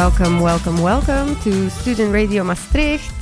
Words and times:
Welcome, 0.00 0.40
welcome, 0.40 0.78
welcome 0.80 1.36
to 1.42 1.68
Student 1.68 2.14
Radio 2.14 2.42
Maastricht. 2.42 3.14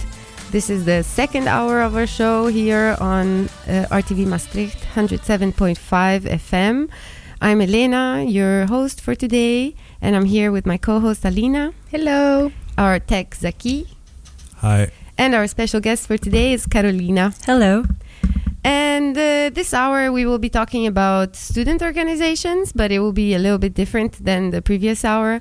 This 0.52 0.70
is 0.70 0.84
the 0.84 1.02
second 1.02 1.48
hour 1.48 1.80
of 1.80 1.96
our 1.96 2.06
show 2.06 2.46
here 2.46 2.96
on 3.00 3.46
uh, 3.66 3.90
RTV 3.90 4.28
Maastricht 4.28 4.78
107.5 4.94 5.74
FM. 6.20 6.88
I'm 7.40 7.60
Elena, 7.60 8.22
your 8.22 8.66
host 8.66 9.00
for 9.00 9.16
today, 9.16 9.74
and 10.00 10.14
I'm 10.14 10.24
here 10.24 10.52
with 10.52 10.66
my 10.66 10.76
co 10.76 11.00
host 11.00 11.24
Alina. 11.24 11.72
Hello. 11.90 12.52
Our 12.78 13.00
tech 13.00 13.34
Zaki. 13.34 13.88
Hi. 14.58 14.92
And 15.18 15.34
our 15.34 15.48
special 15.48 15.80
guest 15.80 16.06
for 16.06 16.16
today 16.16 16.52
is 16.52 16.64
Carolina. 16.64 17.34
Hello. 17.44 17.86
And 18.62 19.18
uh, 19.18 19.50
this 19.50 19.74
hour 19.74 20.12
we 20.12 20.24
will 20.26 20.38
be 20.38 20.48
talking 20.48 20.86
about 20.86 21.34
student 21.34 21.82
organizations, 21.82 22.72
but 22.72 22.92
it 22.92 23.00
will 23.00 23.12
be 23.12 23.34
a 23.34 23.40
little 23.40 23.58
bit 23.58 23.74
different 23.74 24.24
than 24.24 24.50
the 24.50 24.62
previous 24.62 25.04
hour 25.04 25.40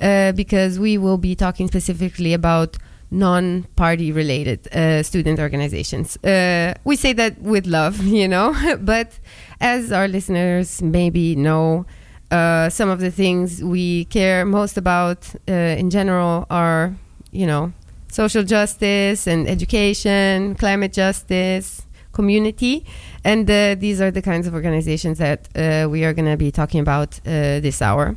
uh, 0.00 0.32
because 0.32 0.78
we 0.78 0.98
will 0.98 1.18
be 1.18 1.34
talking 1.34 1.68
specifically 1.68 2.32
about 2.32 2.76
non-party 3.10 4.12
related 4.12 4.66
uh, 4.74 5.02
student 5.02 5.38
organizations. 5.38 6.16
Uh, 6.24 6.74
we 6.84 6.96
say 6.96 7.12
that 7.12 7.40
with 7.40 7.66
love, 7.66 8.04
you 8.04 8.28
know, 8.28 8.54
but 8.80 9.18
as 9.60 9.92
our 9.92 10.08
listeners 10.08 10.82
maybe 10.82 11.36
know, 11.36 11.86
uh, 12.30 12.68
some 12.68 12.88
of 12.88 13.00
the 13.00 13.10
things 13.10 13.62
we 13.62 14.06
care 14.06 14.44
most 14.44 14.76
about 14.76 15.32
uh, 15.48 15.52
in 15.52 15.90
general 15.90 16.46
are, 16.50 16.94
you 17.30 17.46
know, 17.46 17.72
social 18.08 18.42
justice 18.42 19.26
and 19.26 19.48
education, 19.48 20.54
climate 20.56 20.92
justice, 20.92 21.86
community, 22.12 22.84
and 23.24 23.48
uh, 23.50 23.74
these 23.74 24.00
are 24.00 24.10
the 24.10 24.22
kinds 24.22 24.46
of 24.46 24.54
organizations 24.54 25.18
that 25.18 25.48
uh, 25.54 25.88
we 25.88 26.04
are 26.04 26.12
going 26.12 26.28
to 26.28 26.36
be 26.36 26.50
talking 26.50 26.80
about 26.80 27.20
this 27.24 27.80
hour. 27.82 28.16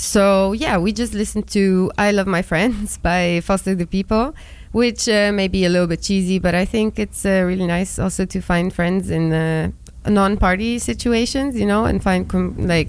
So 0.00 0.52
yeah, 0.52 0.78
we 0.78 0.92
just 0.94 1.12
listened 1.12 1.46
to 1.48 1.92
"I 1.98 2.10
Love 2.10 2.26
My 2.26 2.40
Friends" 2.40 2.96
by 3.02 3.42
Foster 3.44 3.74
the 3.74 3.86
People, 3.86 4.34
which 4.72 5.06
uh, 5.10 5.30
may 5.30 5.46
be 5.46 5.66
a 5.66 5.68
little 5.68 5.86
bit 5.86 6.00
cheesy, 6.00 6.38
but 6.38 6.54
I 6.54 6.64
think 6.64 6.98
it's 6.98 7.26
uh, 7.26 7.44
really 7.46 7.66
nice 7.66 7.98
also 7.98 8.24
to 8.24 8.40
find 8.40 8.72
friends 8.72 9.10
in 9.10 9.30
uh, 9.30 9.70
non-party 10.06 10.78
situations, 10.78 11.54
you 11.54 11.66
know, 11.66 11.84
and 11.84 12.02
find 12.02 12.32
like, 12.66 12.88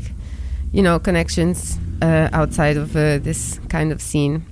you 0.72 0.82
know, 0.82 1.00
connections 1.00 1.78
uh, 2.02 2.30
outside 2.32 2.78
of 2.78 2.96
uh, 2.96 3.18
this 3.18 3.60
kind 3.68 3.92
of 3.92 4.02
scene. 4.02 4.46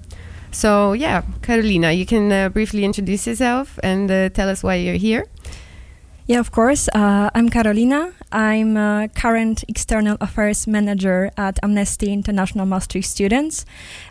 So 0.52 0.92
yeah, 0.92 1.22
Carolina, 1.42 1.94
you 1.94 2.06
can 2.06 2.30
uh, 2.30 2.50
briefly 2.50 2.84
introduce 2.84 3.26
yourself 3.26 3.80
and 3.84 4.10
tell 4.36 4.50
us 4.50 4.64
why 4.64 4.76
you're 4.76 4.96
here. 4.96 5.28
Yeah, 6.30 6.38
of 6.38 6.52
course. 6.52 6.88
I'm 6.94 7.50
Carolina. 7.50 8.14
I'm 8.32 8.78
a 8.78 9.10
current 9.16 9.64
external 9.68 10.16
affairs 10.22 10.68
manager 10.68 11.32
at 11.38 11.58
Amnesty 11.64 12.14
International 12.14 12.68
Maastricht 12.68 13.10
Students. 13.10 13.66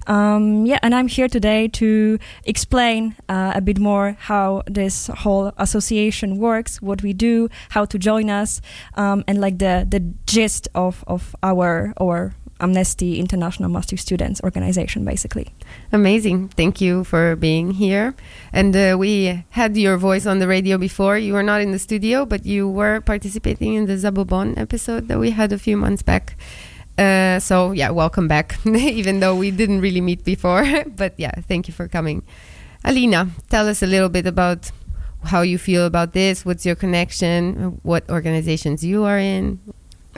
Um, 0.08 0.66
yeah, 0.66 0.80
and 0.82 0.96
I'm 0.96 1.06
here 1.06 1.28
today 1.28 1.68
to 1.68 2.18
explain 2.44 3.14
uh, 3.28 3.52
a 3.54 3.60
bit 3.60 3.78
more 3.78 4.16
how 4.18 4.64
this 4.66 5.06
whole 5.06 5.52
association 5.58 6.38
works, 6.38 6.82
what 6.82 7.04
we 7.04 7.12
do, 7.12 7.50
how 7.68 7.84
to 7.84 7.96
join 8.00 8.30
us, 8.30 8.60
um, 8.94 9.22
and 9.28 9.40
like 9.40 9.58
the 9.60 9.86
the 9.88 10.00
gist 10.26 10.66
of 10.74 11.04
of 11.06 11.36
our 11.44 11.94
our 12.00 12.34
Amnesty 12.60 13.20
International 13.20 13.68
Maastricht 13.68 14.02
Students 14.02 14.40
organization, 14.42 15.04
basically. 15.04 15.48
Amazing. 15.92 16.48
Thank 16.48 16.80
you 16.80 17.04
for 17.04 17.36
being 17.36 17.72
here. 17.72 18.14
And 18.52 18.74
uh, 18.76 18.96
we 18.98 19.44
had 19.50 19.76
your 19.76 19.96
voice 19.96 20.26
on 20.26 20.38
the 20.38 20.48
radio 20.48 20.78
before. 20.78 21.18
You 21.18 21.34
were 21.34 21.42
not 21.42 21.60
in 21.60 21.72
the 21.72 21.78
studio, 21.78 22.26
but 22.26 22.44
you 22.44 22.68
were 22.68 23.00
participating 23.00 23.74
in 23.74 23.86
the 23.86 23.94
Zabobon 23.94 24.58
episode 24.58 25.08
that 25.08 25.18
we 25.18 25.30
had 25.30 25.52
a 25.52 25.58
few 25.58 25.76
months 25.76 26.02
back. 26.02 26.36
Uh, 26.98 27.38
so, 27.38 27.70
yeah, 27.70 27.90
welcome 27.90 28.26
back, 28.26 28.58
even 28.66 29.20
though 29.20 29.36
we 29.36 29.52
didn't 29.52 29.80
really 29.80 30.00
meet 30.00 30.24
before. 30.24 30.66
but 30.96 31.14
yeah, 31.16 31.32
thank 31.46 31.68
you 31.68 31.74
for 31.74 31.86
coming. 31.86 32.22
Alina, 32.84 33.30
tell 33.50 33.68
us 33.68 33.82
a 33.82 33.86
little 33.86 34.08
bit 34.08 34.26
about 34.26 34.70
how 35.24 35.42
you 35.42 35.58
feel 35.58 35.86
about 35.86 36.12
this. 36.12 36.44
What's 36.44 36.66
your 36.66 36.74
connection? 36.74 37.78
What 37.82 38.08
organizations 38.10 38.84
you 38.84 39.04
are 39.04 39.18
in? 39.18 39.60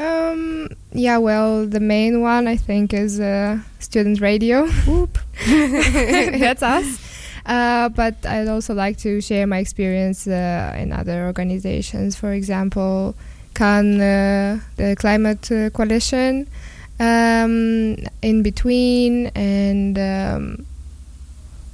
Um, 0.01 0.69
yeah, 0.93 1.19
well, 1.19 1.67
the 1.67 1.79
main 1.81 2.23
one 2.23 2.49
I 2.49 2.57
think 2.57 2.95
is 2.95 3.21
uh, 3.21 3.59
Student 3.81 4.21
Radio. 4.21 4.67
Whoop. 4.87 5.19
That's 5.47 6.63
us. 6.63 7.07
Uh, 7.47 7.89
but 7.89 8.15
I'd 8.27 8.49
also 8.49 8.75
like 8.75 8.99
to 8.99 9.21
share 9.23 9.47
my 9.47 9.59
experience 9.59 10.29
uh, 10.29 10.77
in 10.79 10.93
other 10.93 11.25
organizations. 11.25 12.15
For 12.15 12.33
example, 12.33 13.17
CAN, 13.55 13.99
uh, 13.99 14.61
the 14.77 14.95
Climate 14.97 15.51
uh, 15.51 15.71
Coalition, 15.71 16.47
um, 17.01 17.97
in 18.23 18.43
between, 18.43 19.29
and 19.29 19.99
um, 19.99 20.67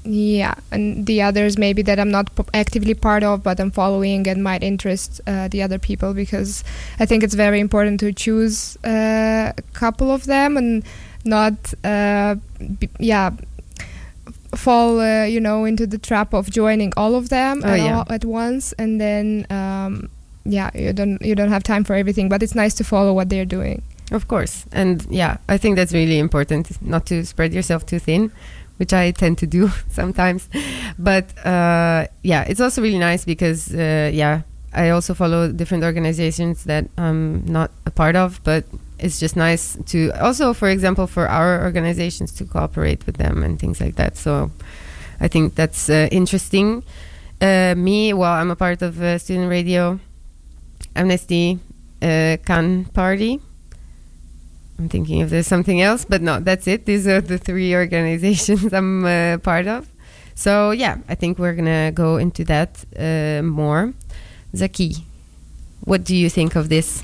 yeah, 0.06 0.54
and 0.70 1.04
the 1.06 1.20
others 1.22 1.58
maybe 1.58 1.82
that 1.82 1.98
I'm 1.98 2.10
not 2.10 2.34
p- 2.36 2.44
actively 2.54 2.94
part 2.94 3.22
of, 3.24 3.42
but 3.42 3.58
I'm 3.60 3.70
following 3.70 4.26
and 4.28 4.42
might 4.42 4.62
interest 4.62 5.20
uh, 5.26 5.48
the 5.48 5.62
other 5.62 5.78
people 5.78 6.14
because 6.14 6.62
I 7.00 7.06
think 7.06 7.22
it's 7.24 7.34
very 7.34 7.58
important 7.60 7.98
to 8.00 8.12
choose 8.12 8.76
uh, 8.84 9.52
a 9.56 9.62
couple 9.72 10.10
of 10.10 10.24
them 10.26 10.56
and 10.56 10.84
not, 11.24 11.54
uh, 11.84 12.36
b- 12.78 12.88
yeah, 13.00 13.30
fall, 14.54 15.00
uh, 15.00 15.24
you 15.24 15.40
know, 15.40 15.64
into 15.64 15.86
the 15.86 15.98
trap 15.98 16.32
of 16.32 16.50
joining 16.50 16.92
all 16.96 17.14
of 17.14 17.28
them 17.28 17.62
Oh, 17.64 17.68
at, 17.68 17.80
yeah. 17.80 17.96
all, 17.98 18.06
at 18.08 18.24
once, 18.24 18.72
and 18.78 19.00
then, 19.00 19.46
um, 19.50 20.08
yeah, 20.44 20.70
you 20.74 20.92
don't 20.92 21.20
you 21.22 21.34
don't 21.34 21.48
have 21.50 21.62
time 21.64 21.82
for 21.82 21.94
everything. 21.94 22.28
But 22.28 22.42
it's 22.42 22.54
nice 22.54 22.74
to 22.74 22.84
follow 22.84 23.12
what 23.12 23.28
they're 23.28 23.44
doing. 23.44 23.82
Of 24.12 24.28
course. 24.28 24.64
And 24.70 25.04
yeah, 25.10 25.38
I 25.48 25.58
think 25.58 25.74
that's 25.74 25.92
really 25.92 26.20
important 26.20 26.80
not 26.80 27.06
to 27.06 27.24
spread 27.26 27.52
yourself 27.52 27.84
too 27.84 27.98
thin, 27.98 28.30
which 28.76 28.92
I 28.92 29.10
tend 29.10 29.38
to 29.38 29.46
do 29.46 29.70
sometimes. 29.88 30.48
But 30.98 31.36
uh, 31.44 32.06
yeah, 32.22 32.44
it's 32.48 32.60
also 32.60 32.82
really 32.82 32.98
nice 32.98 33.24
because, 33.24 33.74
uh, 33.74 34.10
yeah, 34.12 34.42
I 34.72 34.90
also 34.90 35.14
follow 35.14 35.50
different 35.52 35.84
organizations 35.84 36.64
that 36.64 36.88
I'm 36.98 37.44
not 37.46 37.70
a 37.86 37.90
part 37.90 38.16
of, 38.16 38.40
but 38.44 38.64
it's 38.98 39.18
just 39.18 39.36
nice 39.36 39.76
to 39.86 40.10
also, 40.20 40.52
for 40.52 40.68
example, 40.68 41.06
for 41.06 41.28
our 41.28 41.62
organizations 41.62 42.32
to 42.32 42.44
cooperate 42.44 43.06
with 43.06 43.16
them 43.16 43.42
and 43.42 43.58
things 43.58 43.80
like 43.80 43.96
that. 43.96 44.16
So 44.16 44.50
I 45.20 45.28
think 45.28 45.54
that's 45.54 45.88
uh, 45.88 46.08
interesting. 46.10 46.82
Uh, 47.40 47.74
me, 47.76 48.12
well, 48.12 48.32
I'm 48.32 48.50
a 48.50 48.56
part 48.56 48.82
of 48.82 48.94
Student 49.20 49.50
Radio, 49.50 50.00
Amnesty, 50.94 51.58
uh, 52.02 52.36
Can 52.44 52.86
Party. 52.86 53.40
I'm 54.78 54.88
thinking 54.88 55.20
if 55.20 55.30
there's 55.30 55.46
something 55.46 55.80
else, 55.80 56.04
but 56.04 56.20
no, 56.20 56.40
that's 56.40 56.66
it. 56.66 56.84
These 56.84 57.06
are 57.06 57.20
the 57.20 57.38
three 57.38 57.74
organizations 57.74 58.72
I'm 58.72 59.04
uh, 59.04 59.38
part 59.38 59.66
of. 59.66 59.88
So 60.34 60.70
yeah, 60.70 60.98
I 61.08 61.14
think 61.14 61.38
we're 61.38 61.54
gonna 61.54 61.92
go 61.92 62.18
into 62.18 62.44
that 62.44 62.84
uh, 62.98 63.42
more. 63.42 63.94
Zaki, 64.54 64.96
what 65.84 66.04
do 66.04 66.14
you 66.14 66.28
think 66.28 66.56
of 66.56 66.68
this? 66.68 67.02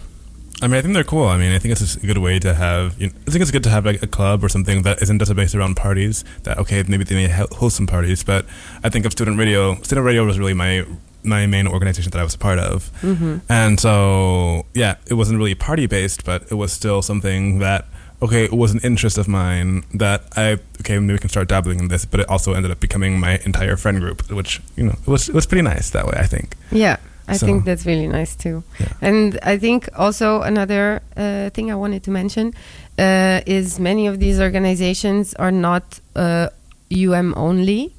I 0.61 0.69
mean, 0.69 0.77
I 0.77 0.83
think 0.83 0.95
they're 0.95 1.03
cool. 1.03 1.27
I 1.27 1.39
mean, 1.39 1.53
I 1.53 1.59
think 1.59 1.73
it's 1.73 1.97
a 1.97 2.07
good 2.07 2.19
way 2.19 2.39
to 2.39 2.55
have. 2.55 3.01
You 3.01 3.09
know, 3.09 3.15
I 3.27 3.31
think 3.31 3.43
it's 3.43 3.51
good 3.51 3.65
to 3.65 3.71
have 3.71 3.85
like 3.85 4.03
a 4.03 4.07
club 4.07 4.45
or 4.45 4.49
something 4.49 4.83
that 4.83 5.03
isn't 5.03 5.19
just 5.19 5.35
based 5.35 5.55
around 5.55 5.75
parties. 5.75 6.25
That 6.45 6.59
okay, 6.59 6.85
maybe 6.87 7.05
they 7.05 7.15
may 7.15 7.27
host 7.29 7.77
some 7.77 7.87
parties, 7.87 8.23
but 8.23 8.47
I 8.85 8.89
think 8.89 9.05
of 9.05 9.13
student 9.13 9.39
radio. 9.39 9.75
Student 9.83 10.07
radio 10.07 10.25
was 10.25 10.39
really 10.39 10.55
my 10.55 10.85
my 11.25 11.47
main 11.47 11.67
organization 11.69 12.11
that 12.13 12.19
I 12.21 12.25
was 12.25 12.35
a 12.35 12.39
part 12.39 12.59
of, 12.59 12.91
Mm-hmm. 13.03 13.39
and 13.49 13.79
so 13.81 14.67
yeah, 14.75 14.95
it 15.07 15.15
wasn't 15.15 15.39
really 15.39 15.55
party 15.55 15.87
based, 15.87 16.25
but 16.25 16.43
it 16.51 16.55
was 16.55 16.73
still 16.73 17.03
something 17.03 17.59
that 17.61 17.85
okay, 18.23 18.45
it 18.45 18.53
was 18.53 18.73
an 18.73 18.79
interest 18.85 19.19
of 19.19 19.27
mine 19.27 19.83
that 19.95 20.21
I 20.37 20.59
okay 20.81 20.99
maybe 20.99 21.15
we 21.15 21.19
can 21.19 21.29
start 21.29 21.49
dabbling 21.49 21.79
in 21.81 21.89
this, 21.89 22.05
but 22.05 22.21
it 22.21 22.29
also 22.29 22.53
ended 22.55 22.71
up 22.71 22.79
becoming 22.81 23.19
my 23.21 23.41
entire 23.45 23.77
friend 23.77 23.99
group, 24.01 24.31
which 24.31 24.61
you 24.77 24.85
know 24.85 24.97
it 25.07 25.09
was 25.09 25.29
it 25.29 25.35
was 25.35 25.47
pretty 25.47 25.63
nice 25.63 25.91
that 25.91 26.07
way. 26.07 26.15
I 26.17 26.27
think. 26.27 26.55
Yeah, 26.71 26.97
I 27.29 27.37
So- 27.37 27.47
think 27.47 27.65
that's 27.65 27.85
really 27.87 28.07
nice 28.09 28.37
too. 28.37 28.63
Yeah. 28.81 28.93
And 29.01 29.39
I 29.43 29.59
think 29.59 29.89
also 29.97 30.43
another 30.43 31.03
uh, 31.17 31.51
thing 31.51 31.71
I 31.71 31.75
wanted 31.75 32.03
to 32.05 32.11
mention 32.11 32.53
uh, 32.99 33.41
is 33.47 33.79
many 33.81 34.07
of 34.09 34.19
these 34.19 34.39
organizations 34.41 35.35
are 35.35 35.53
not 35.53 35.83
uh, 36.15 36.49
UM 36.91 37.35
only. 37.37 37.93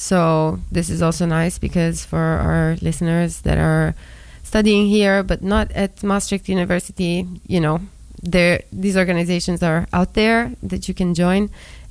So 0.00 0.58
this 0.72 0.88
is 0.88 1.02
also 1.02 1.26
nice 1.26 1.58
because 1.58 2.06
for 2.06 2.18
our 2.18 2.76
listeners 2.80 3.42
that 3.42 3.58
are 3.58 3.94
studying 4.42 4.86
here 4.86 5.22
but 5.22 5.42
not 5.42 5.70
at 5.72 6.02
Maastricht 6.02 6.48
University, 6.48 7.28
you 7.46 7.60
know, 7.60 7.80
there 8.22 8.62
these 8.72 8.96
organizations 8.96 9.62
are 9.62 9.86
out 9.92 10.14
there 10.14 10.52
that 10.62 10.88
you 10.88 10.94
can 10.94 11.12
join, 11.12 11.50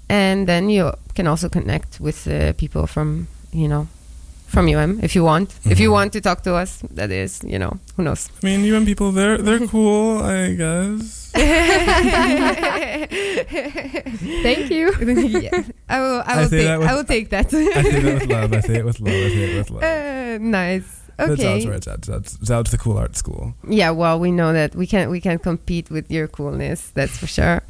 and 0.10 0.48
then 0.48 0.70
you 0.70 0.92
can 1.14 1.28
also 1.28 1.50
connect 1.50 2.00
with 2.00 2.28
uh, 2.28 2.54
people 2.54 2.88
from 2.88 3.28
you 3.54 3.68
know 3.68 3.88
from 4.50 4.68
UM 4.68 5.00
if 5.04 5.16
you 5.16 5.24
want. 5.24 5.54
If 5.66 5.80
you 5.80 5.90
Mhm. 5.90 5.94
want 5.98 6.14
to 6.14 6.22
talk 6.22 6.42
to 6.44 6.54
us, 6.56 6.82
that 6.96 7.12
is, 7.12 7.42
you 7.46 7.60
know, 7.60 7.78
who 7.96 8.04
knows. 8.04 8.30
I 8.42 8.46
mean, 8.48 8.64
UN 8.66 8.86
people, 8.86 9.12
they're 9.12 9.38
they're 9.38 9.68
cool, 9.74 10.22
I 10.24 10.54
guess. 10.56 11.32
Thank 14.44 14.70
you. 14.72 14.94
yeah. 15.46 15.64
I 15.90 16.00
will. 16.02 16.22
I 16.26 16.34
I 16.34 16.42
will 16.42 16.50
say 16.50 16.58
take. 16.58 16.68
that 16.68 16.80
with- 16.80 16.88
I 16.90 16.94
will 16.96 17.04
take 17.06 17.30
that. 17.30 17.46
I 17.54 17.84
say 17.84 18.00
that 18.02 18.14
with 18.22 18.30
love. 18.30 18.54
I 18.54 18.60
say 18.62 18.76
it 18.78 18.86
with 18.86 19.00
love. 19.00 19.14
I 19.14 19.30
say 19.30 19.44
it 19.52 19.58
with 19.58 19.70
love. 19.72 19.84
Uh, 19.84 20.38
nice. 20.42 20.96
That's 21.18 21.32
Okay. 21.32 21.66
where 21.66 21.76
it's 21.76 21.88
at. 21.88 22.02
That's 22.04 22.38
that's 22.38 22.72
the 22.72 22.78
cool 22.78 22.98
art 22.98 23.16
school. 23.18 23.54
Yeah. 23.68 23.92
Well, 23.92 24.20
we 24.20 24.32
know 24.32 24.54
that 24.54 24.74
we 24.76 24.88
can't. 24.88 25.12
We 25.12 25.20
can't 25.20 25.42
compete 25.44 25.90
with 25.92 26.10
your 26.12 26.28
coolness. 26.28 26.92
That's 26.94 27.18
for 27.18 27.28
sure. 27.28 27.62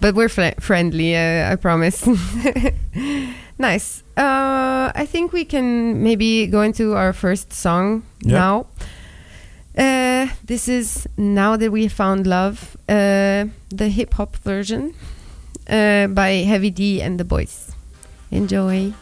But 0.00 0.14
we're 0.14 0.28
fl- 0.28 0.60
friendly. 0.60 1.16
Uh, 1.16 1.52
I 1.52 1.56
promise. 1.56 2.06
nice. 3.58 4.02
Uh, 4.18 4.90
I 4.94 5.06
think 5.06 5.32
we 5.32 5.44
can 5.44 6.02
maybe 6.02 6.46
go 6.48 6.62
into 6.62 6.94
our 6.94 7.12
first 7.12 7.52
song 7.52 8.02
Yeah. 8.22 8.38
now. 8.38 8.66
Uh, 9.78 10.26
this 10.44 10.66
is 10.68 11.06
now 11.16 11.56
that 11.56 11.70
we 11.70 11.86
found 11.88 12.26
love. 12.26 12.76
Uh, 12.88 13.46
the 13.70 13.88
hip 13.88 14.14
hop 14.14 14.34
version 14.42 14.92
uh, 15.70 16.08
by 16.08 16.42
Heavy 16.44 16.70
D 16.70 17.00
and 17.00 17.20
the 17.20 17.24
Boyz. 17.24 17.70
Enjoy. 18.32 18.92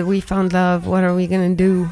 That 0.00 0.06
we 0.06 0.20
found 0.22 0.54
love, 0.54 0.86
what 0.86 1.04
are 1.04 1.14
we 1.14 1.26
gonna 1.26 1.54
do? 1.54 1.90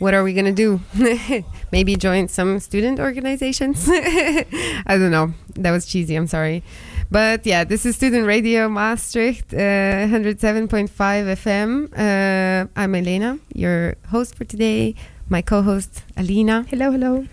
What 0.00 0.14
are 0.14 0.24
we 0.24 0.34
gonna 0.34 0.50
do? 0.50 0.80
Maybe 1.70 1.94
join 1.94 2.26
some 2.26 2.58
student 2.58 2.98
organizations? 2.98 3.86
I 3.88 4.96
don't 4.98 5.12
know. 5.12 5.32
That 5.54 5.70
was 5.70 5.86
cheesy. 5.86 6.16
I'm 6.16 6.26
sorry. 6.26 6.64
But 7.08 7.46
yeah, 7.46 7.62
this 7.62 7.86
is 7.86 7.94
Student 7.94 8.26
Radio 8.26 8.68
Maastricht, 8.68 9.54
uh, 9.54 10.10
107.5 10.10 10.90
FM. 10.90 11.70
Uh, 11.96 12.66
I'm 12.74 12.96
Elena, 12.96 13.38
your 13.54 13.94
host 14.08 14.34
for 14.34 14.44
today. 14.44 14.96
My 15.28 15.40
co-host 15.40 16.02
Alina, 16.16 16.66
Hello, 16.68 16.90
hello. 16.90 17.26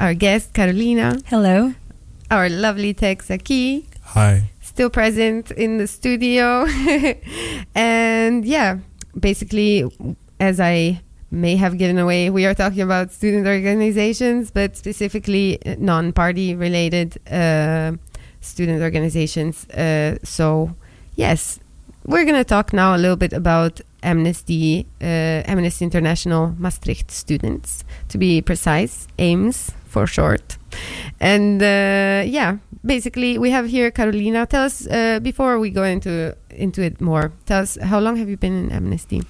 our 0.00 0.14
guest 0.14 0.54
Carolina, 0.54 1.18
Hello. 1.26 1.74
our 2.30 2.48
lovely 2.48 2.94
tech 2.94 3.22
Zaki, 3.22 3.86
Hi. 4.16 4.44
still 4.62 4.88
present 4.88 5.50
in 5.50 5.76
the 5.76 5.86
studio. 5.86 6.64
and 7.74 8.46
yeah, 8.46 8.78
basically, 9.18 9.90
as 10.40 10.60
I 10.60 11.00
may 11.30 11.56
have 11.56 11.78
given 11.78 11.98
away, 11.98 12.30
we 12.30 12.44
are 12.46 12.54
talking 12.54 12.82
about 12.82 13.12
student 13.12 13.46
organizations, 13.46 14.50
but 14.50 14.76
specifically 14.76 15.58
non 15.78 16.12
party 16.12 16.54
related 16.54 17.18
uh, 17.30 17.92
student 18.40 18.82
organizations. 18.82 19.68
Uh, 19.70 20.18
so, 20.22 20.74
yes, 21.16 21.58
we're 22.04 22.24
going 22.24 22.36
to 22.36 22.44
talk 22.44 22.72
now 22.72 22.94
a 22.94 22.98
little 22.98 23.16
bit 23.16 23.32
about 23.32 23.80
Amnesty, 24.02 24.86
uh, 25.00 25.42
Amnesty 25.46 25.84
International 25.84 26.54
Maastricht 26.58 27.10
students, 27.10 27.84
to 28.08 28.18
be 28.18 28.42
precise, 28.42 29.06
AIMS 29.18 29.72
for 29.86 30.06
short. 30.06 30.58
And 31.20 31.62
uh, 31.62 32.22
yeah, 32.26 32.56
basically, 32.84 33.38
we 33.38 33.50
have 33.50 33.66
here 33.68 33.90
Carolina. 33.90 34.46
Tell 34.46 34.64
us 34.64 34.86
uh, 34.86 35.20
before 35.20 35.58
we 35.58 35.70
go 35.70 35.84
into 35.84 36.34
into 36.50 36.82
it 36.82 37.00
more. 37.00 37.32
Tell 37.46 37.62
us 37.62 37.78
how 37.82 38.00
long 38.00 38.16
have 38.16 38.28
you 38.28 38.36
been 38.36 38.64
in 38.64 38.72
Amnesty? 38.72 39.22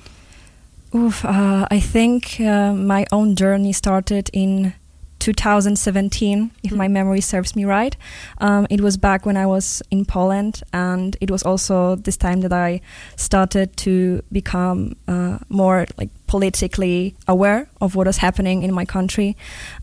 Oof, 0.94 1.24
uh, 1.24 1.66
I 1.70 1.80
think 1.80 2.38
uh, 2.40 2.72
my 2.74 3.06
own 3.12 3.34
journey 3.34 3.72
started 3.72 4.28
in 4.32 4.74
2017, 5.20 6.50
if 6.64 6.72
Mm. 6.72 6.76
my 6.76 6.88
memory 6.88 7.20
serves 7.20 7.54
me 7.54 7.64
right. 7.64 7.96
Um, 8.38 8.66
it 8.70 8.80
was 8.80 8.96
back 8.98 9.24
when 9.24 9.36
I 9.36 9.46
was 9.46 9.82
in 9.90 10.04
Poland, 10.04 10.62
and 10.72 11.16
it 11.20 11.30
was 11.30 11.42
also 11.44 11.96
this 11.96 12.16
time 12.16 12.40
that 12.40 12.52
I 12.52 12.80
started 13.16 13.76
to 13.84 14.22
become 14.32 14.96
uh, 15.08 15.38
more 15.48 15.86
like 15.96 16.10
politically 16.26 17.14
aware 17.26 17.68
of 17.80 17.94
what 17.94 18.06
was 18.06 18.18
happening 18.18 18.62
in 18.62 18.74
my 18.74 18.84
country, 18.84 19.36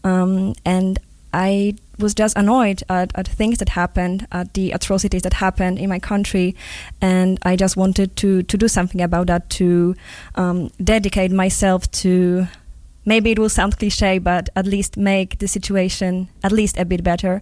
um, 0.03 0.53
and 0.65 0.99
I 1.33 1.75
was 1.99 2.13
just 2.13 2.37
annoyed 2.37 2.81
at, 2.89 3.11
at 3.15 3.27
things 3.27 3.57
that 3.59 3.69
happened, 3.69 4.27
at 4.31 4.53
the 4.53 4.71
atrocities 4.71 5.21
that 5.23 5.33
happened 5.33 5.79
in 5.79 5.89
my 5.89 5.99
country, 5.99 6.55
and 7.01 7.37
I 7.43 7.55
just 7.55 7.77
wanted 7.77 8.15
to 8.17 8.43
to 8.43 8.57
do 8.57 8.67
something 8.67 9.01
about 9.01 9.27
that, 9.27 9.49
to 9.51 9.95
um, 10.35 10.71
dedicate 10.83 11.31
myself 11.31 11.89
to. 11.91 12.47
Maybe 13.05 13.31
it 13.31 13.39
will 13.39 13.49
sound 13.49 13.79
cliche, 13.79 14.19
but 14.19 14.49
at 14.55 14.67
least 14.67 14.95
make 14.95 15.39
the 15.39 15.47
situation 15.47 16.27
at 16.43 16.51
least 16.51 16.77
a 16.77 16.85
bit 16.85 17.03
better. 17.03 17.41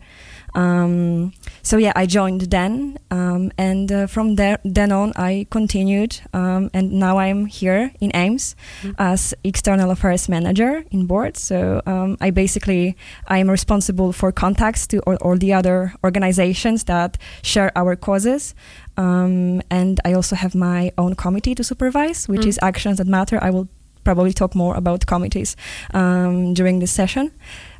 Um, 0.58 1.34
so 1.62 1.78
yeah, 1.78 1.92
I 1.96 2.06
joined 2.08 2.42
then, 2.50 2.98
um, 3.12 3.52
and 3.58 3.92
uh, 3.92 4.08
from 4.08 4.36
there 4.36 4.58
then 4.66 4.92
on, 4.92 5.14
I 5.16 5.46
continued, 5.52 6.20
um, 6.34 6.70
and 6.74 6.92
now 6.94 7.20
I'm 7.20 7.46
here 7.46 7.92
in 8.00 8.10
AIMS 8.16 8.56
Mhm. 8.84 8.96
as 8.98 9.34
external 9.44 9.92
affairs 9.92 10.28
manager 10.30 10.84
in 10.92 11.06
board. 11.06 11.38
So 11.38 11.82
um, 11.86 12.18
I 12.28 12.32
basically 12.32 12.96
I 13.28 13.38
am 13.40 13.50
responsible 13.52 14.12
for 14.14 14.32
contacts 14.32 14.88
to 14.88 14.98
all, 15.08 15.18
all 15.22 15.38
the 15.38 15.54
other 15.54 15.94
organizations 16.04 16.84
that 16.86 17.18
share 17.44 17.72
our 17.76 17.96
causes, 17.96 18.56
um, 18.98 19.62
and 19.70 20.00
I 20.06 20.14
also 20.14 20.36
have 20.36 20.56
my 20.56 20.92
own 20.98 21.14
committee 21.16 21.56
to 21.56 21.64
supervise, 21.64 22.28
which 22.28 22.42
Mm. 22.46 22.50
is 22.50 22.60
Actions 22.62 22.98
That 22.98 23.08
Matter. 23.08 23.38
I 23.44 23.52
will 23.52 23.68
probably 24.04 24.34
talk 24.34 24.56
more 24.56 24.76
about 24.78 25.06
committees 25.06 25.56
um, 25.94 26.54
during 26.54 26.80
this 26.80 26.92
session. 26.92 27.30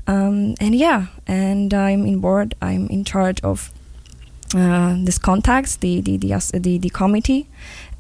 Um, 0.08 0.56
and 0.60 0.74
yeah, 0.74 1.08
and 1.28 1.74
I'm 1.74 2.06
in 2.06 2.20
board. 2.20 2.56
I'm 2.62 2.88
in 2.88 3.04
charge 3.04 3.42
of 3.42 3.72
uh, 4.56 4.96
this 5.04 5.18
contacts, 5.18 5.76
the 5.76 6.02
the 6.02 6.18
the, 6.18 6.60
the, 6.60 6.78
the 6.78 6.90
committee, 6.90 7.48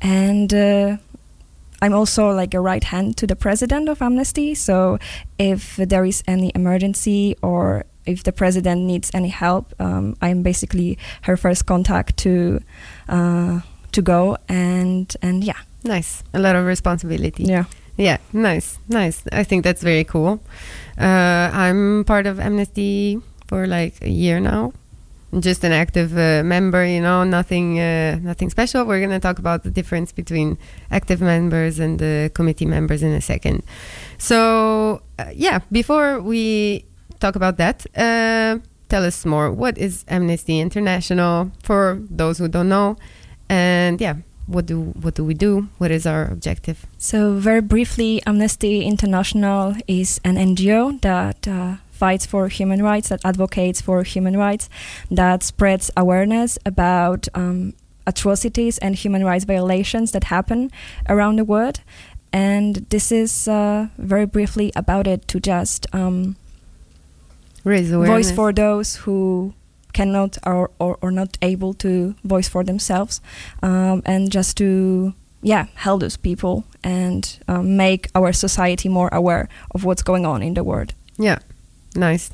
and 0.01 0.53
uh, 0.53 0.97
I'm 1.81 1.93
also 1.93 2.31
like 2.31 2.53
a 2.53 2.59
right 2.59 2.83
hand 2.83 3.17
to 3.17 3.27
the 3.27 3.35
president 3.35 3.89
of 3.89 4.01
Amnesty. 4.01 4.55
So 4.55 4.97
if 5.37 5.75
there 5.75 6.05
is 6.05 6.23
any 6.27 6.51
emergency 6.55 7.35
or 7.41 7.85
if 8.05 8.23
the 8.23 8.31
president 8.31 8.81
needs 8.81 9.11
any 9.13 9.29
help, 9.29 9.73
um, 9.79 10.15
I'm 10.21 10.41
basically 10.41 10.97
her 11.23 11.35
first 11.37 11.65
contact 11.65 12.17
to 12.17 12.61
uh, 13.09 13.59
to 13.91 14.01
go 14.01 14.37
and 14.47 15.13
and 15.21 15.43
yeah 15.43 15.59
Nice. 15.83 16.23
A 16.33 16.39
lot 16.39 16.55
of 16.55 16.65
responsibility. 16.65 17.43
yeah 17.43 17.65
Yeah, 17.97 18.17
nice, 18.31 18.77
nice. 18.87 19.23
I 19.31 19.43
think 19.43 19.63
that's 19.63 19.81
very 19.81 20.03
cool. 20.03 20.39
Uh, 20.97 21.49
I'm 21.53 22.03
part 22.05 22.25
of 22.25 22.39
Amnesty 22.39 23.21
for 23.47 23.67
like 23.67 24.01
a 24.01 24.09
year 24.09 24.39
now. 24.39 24.73
I'm 25.31 25.41
just 25.41 25.63
an 25.63 25.73
active 25.73 26.17
uh, 26.17 26.41
member, 26.43 26.85
you 26.85 27.01
know, 27.01 27.23
nothing, 27.23 27.79
uh, 27.79 28.17
nothing 28.21 28.49
special. 28.49 28.85
We're 28.85 29.01
gonna 29.01 29.19
talk 29.19 29.39
about 29.39 29.63
the 29.63 29.69
difference 29.69 30.11
between 30.11 30.57
active 30.89 31.21
members 31.21 31.79
and 31.79 31.99
the 31.99 32.31
committee 32.33 32.65
members 32.65 33.03
in 33.03 33.11
a 33.11 33.21
second. 33.21 33.63
So, 34.17 35.01
yeah, 35.33 35.59
before 35.71 36.21
we 36.21 36.85
talk 37.19 37.35
about 37.35 37.57
that, 37.57 37.85
tell 37.93 39.03
us 39.03 39.25
more. 39.25 39.51
What 39.51 39.77
is 39.77 40.05
Amnesty 40.07 40.59
International 40.61 41.51
for 41.61 41.99
those 42.09 42.37
who 42.37 42.47
don't 42.47 42.69
know? 42.69 42.95
And 43.49 43.99
yeah, 43.99 44.15
what 44.47 44.65
do 44.65 44.93
what 45.01 45.13
do 45.13 45.23
we 45.23 45.33
do? 45.33 45.67
What 45.77 45.91
is 45.91 46.05
our 46.05 46.25
objective? 46.25 46.85
So, 46.97 47.33
very 47.33 47.61
briefly, 47.61 48.21
Amnesty 48.25 48.83
International 48.83 49.75
is 49.87 50.19
an 50.23 50.35
NGO 50.35 50.99
that 51.01 51.47
uh, 51.47 51.75
fights 51.91 52.25
for 52.25 52.47
human 52.47 52.81
rights, 52.81 53.09
that 53.09 53.23
advocates 53.25 53.81
for 53.81 54.03
human 54.03 54.37
rights, 54.37 54.69
that 55.11 55.43
spreads 55.43 55.91
awareness 55.97 56.57
about 56.65 57.27
um, 57.35 57.73
atrocities 58.05 58.77
and 58.77 58.95
human 58.95 59.23
rights 59.25 59.43
violations 59.43 60.11
that 60.11 60.25
happen 60.25 60.71
around 61.09 61.35
the 61.37 61.43
world. 61.43 61.81
And 62.31 62.85
this 62.89 63.11
is 63.11 63.47
uh, 63.47 63.87
very 63.97 64.25
briefly 64.25 64.71
about 64.75 65.07
it 65.07 65.27
to 65.29 65.39
just 65.39 65.87
um, 65.93 66.35
Raise 67.63 67.91
awareness. 67.91 68.27
voice 68.27 68.35
for 68.35 68.53
those 68.53 68.95
who 68.97 69.53
cannot 69.93 70.37
or, 70.45 70.69
or, 70.79 70.97
or 71.01 71.11
not 71.11 71.37
able 71.41 71.73
to 71.73 72.13
voice 72.23 72.47
for 72.49 72.63
themselves 72.63 73.21
um, 73.63 74.01
and 74.05 74.31
just 74.31 74.57
to 74.57 75.13
yeah 75.41 75.65
help 75.75 76.01
those 76.01 76.17
people 76.17 76.63
and 76.83 77.39
um, 77.47 77.77
make 77.77 78.07
our 78.15 78.33
society 78.33 78.89
more 78.89 79.09
aware 79.11 79.47
of 79.71 79.83
what's 79.83 80.03
going 80.03 80.25
on 80.25 80.41
in 80.43 80.53
the 80.53 80.63
world 80.63 80.93
Yeah, 81.19 81.39
nice. 81.95 82.29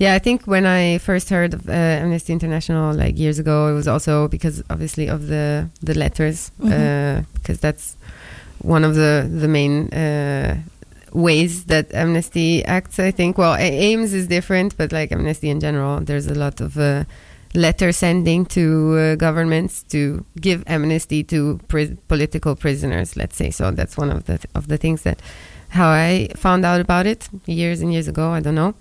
Yeah, 0.00 0.14
I 0.16 0.20
think 0.20 0.46
when 0.46 0.64
I 0.66 0.98
first 0.98 1.30
heard 1.30 1.54
of 1.54 1.68
uh, 1.68 1.72
Amnesty 1.72 2.32
International 2.32 2.94
like 2.94 3.18
years 3.18 3.38
ago, 3.40 3.68
it 3.70 3.74
was 3.74 3.88
also 3.88 4.28
because 4.28 4.62
obviously 4.70 5.08
of 5.10 5.26
the 5.26 5.66
the 5.82 5.94
letters, 5.94 6.50
Mhm. 6.60 7.24
because 7.34 7.58
that's 7.60 7.96
one 8.62 8.86
of 8.88 8.94
the 8.94 9.26
the 9.40 9.48
main 9.48 9.88
uh, 9.92 10.54
ways 11.12 11.64
that 11.64 11.92
Amnesty 11.94 12.64
acts. 12.64 12.98
I 12.98 13.10
think. 13.10 13.38
Well, 13.38 13.54
AIMS 13.54 14.12
is 14.14 14.26
different, 14.26 14.76
but 14.76 14.92
like 14.92 15.12
Amnesty 15.12 15.50
in 15.50 15.60
general, 15.60 16.00
there's 16.00 16.26
a 16.26 16.34
lot 16.34 16.60
of 16.60 16.78
uh, 16.78 17.04
letter 17.54 17.92
sending 17.92 18.44
to 18.46 18.96
uh, 18.96 19.14
governments 19.16 19.82
to 19.84 20.24
give 20.40 20.62
amnesty 20.66 21.24
to 21.24 21.58
pri- 21.68 21.96
political 22.08 22.54
prisoners. 22.54 23.16
Let's 23.16 23.36
say 23.36 23.50
so. 23.50 23.70
That's 23.70 23.96
one 23.96 24.10
of 24.10 24.24
the 24.26 24.38
of 24.54 24.68
the 24.68 24.76
things 24.76 25.02
that 25.02 25.20
how 25.70 25.88
I 25.88 26.28
found 26.36 26.64
out 26.64 26.80
about 26.80 27.06
it 27.06 27.28
years 27.46 27.80
and 27.80 27.92
years 27.92 28.08
ago. 28.08 28.30
I 28.30 28.40
don't 28.40 28.54
know, 28.54 28.74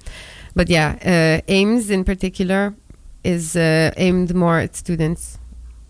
but 0.56 0.70
yeah, 0.70 0.96
uh, 1.06 1.52
AIMS 1.52 1.90
in 1.90 2.04
particular 2.04 2.76
is 3.24 3.56
uh, 3.56 3.92
aimed 3.98 4.34
more 4.36 4.60
at 4.60 4.76
students, 4.76 5.38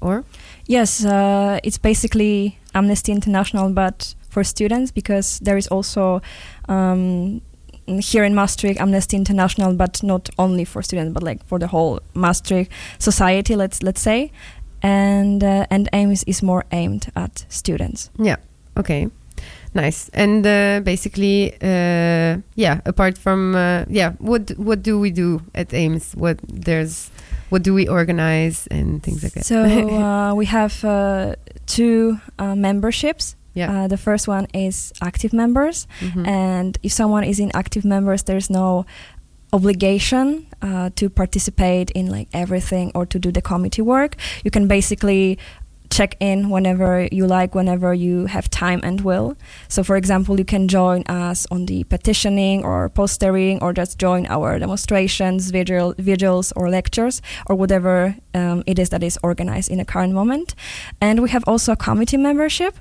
or 0.02 0.24
yes 0.66 1.06
uh, 1.06 1.60
it's 1.64 1.78
basically 1.78 2.58
amnesty 2.74 3.12
international 3.12 3.70
but 3.72 4.16
for 4.30 4.44
students 4.44 4.92
because 4.92 5.40
there 5.40 5.58
is 5.58 5.68
also 5.68 6.22
um, 6.70 7.42
here 7.86 8.24
in 8.24 8.36
Maastricht 8.36 8.80
Amnesty 8.80 9.16
International 9.18 9.74
but 9.74 10.04
not 10.04 10.30
only 10.38 10.66
for 10.66 10.82
students 10.82 11.14
but 11.14 11.24
like 11.24 11.46
for 11.46 11.60
the 11.60 11.68
whole 11.68 12.00
Maastricht 12.14 12.72
society 13.00 13.56
let's 13.56 13.82
let's 13.82 14.02
say 14.02 14.32
and 14.84 15.44
uh, 15.44 15.66
and 15.70 15.90
AIMS 15.94 16.24
is 16.24 16.44
more 16.44 16.66
aimed 16.72 17.12
at 17.16 17.46
students 17.50 18.10
yeah, 18.20 18.38
okay, 18.78 19.10
nice. 19.74 20.10
And 20.14 20.46
uh, 20.46 20.82
basically, 20.84 21.54
uh, 21.62 22.38
yeah, 22.56 22.82
apart 22.86 23.18
from 23.18 23.56
uh, 23.56 23.86
yeah, 23.88 24.14
what 24.20 24.52
what 24.58 24.84
do 24.84 25.00
we 25.00 25.12
do 25.12 25.42
at 25.56 25.74
AIMS? 25.74 26.14
What 26.16 26.40
there's 26.48 27.10
what 27.50 27.64
do 27.64 27.74
we 27.74 27.88
organize 27.88 28.68
and 28.68 29.02
things 29.02 29.24
like 29.24 29.34
that? 29.34 29.46
So 29.46 29.64
uh, 29.64 30.34
we 30.36 30.46
have 30.46 30.84
uh, 30.84 31.36
two 31.66 32.20
uh, 32.40 32.56
memberships. 32.56 33.36
Yeah. 33.58 33.70
Uh, 33.72 33.88
the 33.88 33.98
first 33.98 34.28
one 34.28 34.46
is 34.54 34.94
active 35.02 35.34
members, 35.34 35.88
Mhm. 36.02 36.28
and 36.28 36.78
if 36.84 36.92
someone 36.92 37.24
is 37.32 37.40
in 37.40 37.50
active 37.54 37.84
members, 37.96 38.24
there's 38.24 38.50
no 38.50 38.86
obligation 39.54 40.46
uh, 40.62 40.90
to 40.96 41.10
participate 41.10 41.90
in 41.92 42.06
like 42.12 42.28
everything 42.34 42.92
or 42.94 43.06
to 43.06 43.18
do 43.20 43.32
the 43.32 43.42
committee 43.42 43.82
work. 43.82 44.16
You 44.44 44.52
can 44.52 44.68
basically 44.68 45.38
check 45.90 46.16
in 46.20 46.50
whenever 46.50 47.08
you 47.14 47.26
like, 47.26 47.56
whenever 47.56 47.94
you 47.94 48.26
have 48.26 48.50
time 48.50 48.82
and 48.84 49.00
will. 49.02 49.38
So, 49.70 49.84
for 49.84 49.96
example, 49.96 50.38
you 50.38 50.44
can 50.44 50.68
join 50.68 51.04
us 51.08 51.48
on 51.50 51.66
the 51.66 51.86
petitioning 51.86 52.66
or 52.66 52.90
postering, 52.90 53.62
or 53.64 53.72
just 53.72 53.98
join 53.98 54.26
our 54.28 54.60
demonstrations, 54.60 55.50
vigil, 55.50 55.94
vigils, 55.98 56.52
or 56.58 56.70
lectures, 56.70 57.22
or 57.48 57.56
whatever 57.56 58.16
um, 58.34 58.64
it 58.66 58.78
is 58.80 58.90
that 58.90 59.02
is 59.02 59.18
organized 59.24 59.72
in 59.72 59.78
the 59.78 59.86
current 59.86 60.14
moment. 60.14 60.56
And 61.00 61.22
we 61.24 61.30
have 61.30 61.44
also 61.48 61.72
a 61.72 61.78
committee 61.78 62.18
membership, 62.18 62.76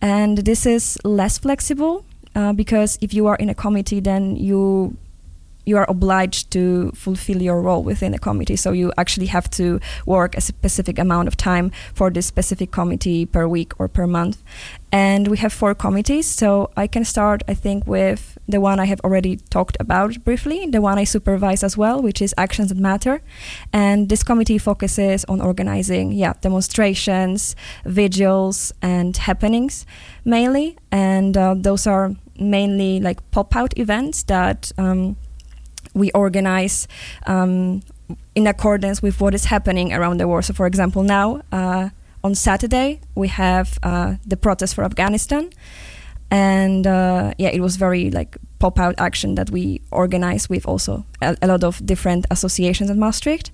and 0.00 0.38
this 0.38 0.66
is 0.66 0.98
less 1.04 1.38
flexible 1.38 2.04
uh, 2.34 2.52
because 2.52 2.98
if 3.00 3.14
you 3.14 3.26
are 3.26 3.36
in 3.36 3.48
a 3.48 3.54
committee, 3.54 4.00
then 4.00 4.36
you 4.36 4.96
you 5.66 5.76
are 5.76 5.84
obliged 5.88 6.50
to 6.52 6.92
fulfill 6.94 7.42
your 7.42 7.60
role 7.60 7.82
within 7.82 8.14
a 8.14 8.18
committee. 8.18 8.56
So 8.56 8.72
you 8.72 8.92
actually 8.96 9.26
have 9.26 9.50
to 9.50 9.80
work 10.06 10.36
a 10.36 10.40
specific 10.40 10.98
amount 10.98 11.28
of 11.28 11.36
time 11.36 11.72
for 11.92 12.08
this 12.08 12.24
specific 12.24 12.70
committee 12.70 13.26
per 13.26 13.46
week 13.46 13.72
or 13.78 13.88
per 13.88 14.06
month. 14.06 14.42
And 14.92 15.28
we 15.28 15.36
have 15.38 15.52
four 15.52 15.74
committees. 15.74 16.26
So 16.26 16.70
I 16.76 16.86
can 16.86 17.04
start, 17.04 17.42
I 17.48 17.54
think, 17.54 17.86
with 17.86 18.38
the 18.48 18.60
one 18.60 18.78
I 18.78 18.86
have 18.86 19.00
already 19.00 19.36
talked 19.50 19.76
about 19.80 20.24
briefly, 20.24 20.66
the 20.66 20.80
one 20.80 20.98
I 20.98 21.04
supervise 21.04 21.64
as 21.64 21.76
well, 21.76 22.00
which 22.00 22.22
is 22.22 22.32
Actions 22.38 22.68
That 22.68 22.78
Matter. 22.78 23.20
And 23.72 24.08
this 24.08 24.22
committee 24.22 24.58
focuses 24.58 25.24
on 25.24 25.40
organizing, 25.40 26.12
yeah, 26.12 26.34
demonstrations, 26.40 27.56
vigils, 27.84 28.72
and 28.80 29.16
happenings 29.16 29.84
mainly. 30.24 30.76
And 30.92 31.36
uh, 31.36 31.54
those 31.58 31.86
are 31.86 32.14
mainly 32.38 33.00
like 33.00 33.28
pop 33.30 33.56
out 33.56 33.76
events 33.78 34.22
that 34.24 34.70
um, 34.78 35.16
we 35.96 36.10
organize 36.12 36.86
um, 37.26 37.82
in 38.34 38.46
accordance 38.46 39.02
with 39.02 39.20
what 39.20 39.34
is 39.34 39.46
happening 39.46 39.92
around 39.92 40.18
the 40.18 40.28
world. 40.28 40.44
So, 40.44 40.54
for 40.54 40.66
example, 40.66 41.02
now 41.02 41.40
uh, 41.50 41.88
on 42.22 42.34
Saturday 42.34 43.00
we 43.14 43.28
have 43.28 43.78
uh, 43.82 44.14
the 44.26 44.36
protest 44.36 44.74
for 44.74 44.84
Afghanistan, 44.84 45.50
and 46.30 46.86
uh, 46.86 47.32
yeah, 47.38 47.48
it 47.48 47.60
was 47.60 47.76
very 47.76 48.10
like 48.10 48.36
pop 48.58 48.78
out 48.78 48.94
action 48.98 49.34
that 49.34 49.50
we 49.50 49.80
organize 49.90 50.48
with 50.48 50.66
also 50.66 51.04
a, 51.20 51.36
a 51.42 51.46
lot 51.46 51.64
of 51.64 51.84
different 51.84 52.26
associations 52.30 52.90
in 52.90 52.98
Maastricht. 52.98 53.50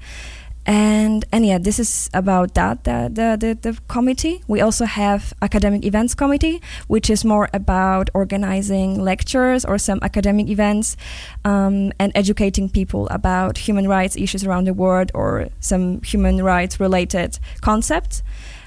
And 0.64 1.24
and 1.32 1.44
yeah, 1.44 1.58
this 1.58 1.80
is 1.80 2.08
about 2.14 2.54
that 2.54 2.84
the, 2.84 3.10
the 3.12 3.36
the 3.36 3.72
the 3.72 3.80
committee. 3.88 4.42
We 4.46 4.60
also 4.60 4.84
have 4.84 5.34
academic 5.42 5.84
events 5.84 6.14
committee, 6.14 6.62
which 6.86 7.10
is 7.10 7.24
more 7.24 7.48
about 7.52 8.10
organizing 8.14 9.02
lectures 9.02 9.64
or 9.64 9.76
some 9.78 9.98
academic 10.02 10.48
events 10.48 10.96
um, 11.44 11.92
and 11.98 12.12
educating 12.14 12.68
people 12.68 13.08
about 13.08 13.58
human 13.58 13.88
rights 13.88 14.16
issues 14.16 14.44
around 14.44 14.64
the 14.64 14.74
world 14.74 15.10
or 15.14 15.48
some 15.58 16.00
human 16.02 16.42
rights 16.42 16.78
related 16.78 17.40
concepts. 17.60 18.22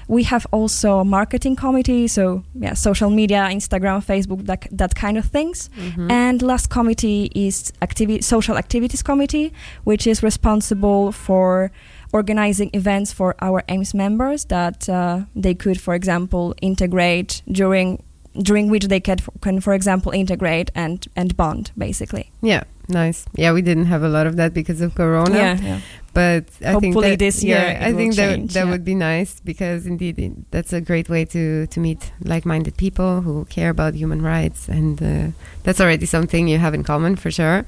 We 0.08 0.22
have 0.24 0.46
also 0.52 0.98
a 1.00 1.04
marketing 1.04 1.56
committee, 1.56 2.06
so 2.08 2.44
yeah, 2.54 2.74
social 2.74 3.10
media, 3.10 3.48
Instagram, 3.50 4.04
Facebook, 4.04 4.46
that, 4.46 4.66
that 4.70 4.94
kind 4.94 5.18
of 5.18 5.24
things. 5.24 5.68
Mhm. 5.76 6.10
And 6.10 6.42
last 6.42 6.70
committee 6.70 7.30
is 7.34 7.72
activi- 7.82 8.22
social 8.22 8.56
activities 8.56 9.02
committee, 9.02 9.52
which 9.84 10.06
is 10.06 10.22
responsible 10.22 11.10
for 11.12 11.70
organizing 12.12 12.70
events 12.72 13.12
for 13.12 13.34
our 13.40 13.62
AIMS 13.68 13.94
members 13.94 14.44
that 14.46 14.88
uh, 14.88 15.20
they 15.34 15.54
could, 15.54 15.80
for 15.80 15.94
example, 15.94 16.54
integrate 16.62 17.42
during 17.50 17.98
during 18.42 18.70
which 18.70 18.88
they 18.88 19.00
can, 19.00 19.18
can 19.40 19.60
for 19.60 19.74
example, 19.74 20.12
integrate 20.12 20.70
and 20.74 21.06
and 21.16 21.36
bond, 21.36 21.70
basically. 21.76 22.30
yeah, 22.42 22.64
nice. 22.88 23.26
Yeah, 23.34 23.52
we 23.52 23.62
didn't 23.62 23.86
have 23.86 24.02
a 24.02 24.08
lot 24.08 24.26
of 24.26 24.36
that 24.36 24.54
because 24.54 24.80
of 24.80 24.94
Corona. 24.94 25.34
yeah. 25.34 25.80
but 26.14 26.44
I 26.64 26.80
think 26.80 26.94
Hopefully 26.94 27.10
that, 27.10 27.18
this 27.18 27.44
year 27.44 27.58
yeah, 27.58 27.70
it 27.70 27.82
I 27.82 27.90
will 27.90 27.98
think 27.98 28.14
that 28.16 28.48
that 28.54 28.64
yeah. 28.64 28.70
would 28.70 28.84
be 28.84 28.94
nice 28.94 29.40
because 29.40 29.86
indeed 29.86 30.18
it, 30.18 30.32
that's 30.50 30.72
a 30.72 30.80
great 30.80 31.08
way 31.08 31.24
to 31.26 31.66
to 31.66 31.80
meet 31.80 32.12
like-minded 32.24 32.76
people 32.76 33.20
who 33.20 33.44
care 33.46 33.70
about 33.70 33.94
human 33.94 34.22
rights, 34.22 34.68
and 34.68 35.02
uh, 35.02 35.28
that's 35.64 35.80
already 35.80 36.06
something 36.06 36.48
you 36.48 36.58
have 36.58 36.74
in 36.74 36.84
common 36.84 37.16
for 37.16 37.30
sure. 37.30 37.66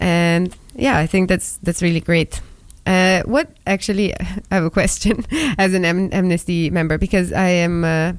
And 0.00 0.54
yeah, 0.76 0.98
I 0.98 1.06
think 1.06 1.28
that's 1.28 1.58
that's 1.62 1.82
really 1.82 2.00
great. 2.00 2.40
Uh, 2.86 3.22
what 3.24 3.48
actually, 3.66 4.12
I 4.50 4.54
have 4.54 4.64
a 4.64 4.70
question 4.70 5.24
as 5.58 5.74
an 5.74 5.84
Am- 5.84 6.12
Amnesty 6.12 6.70
member 6.70 6.98
because 6.98 7.32
I 7.32 7.48
am. 7.48 7.84
Uh, 7.84 8.12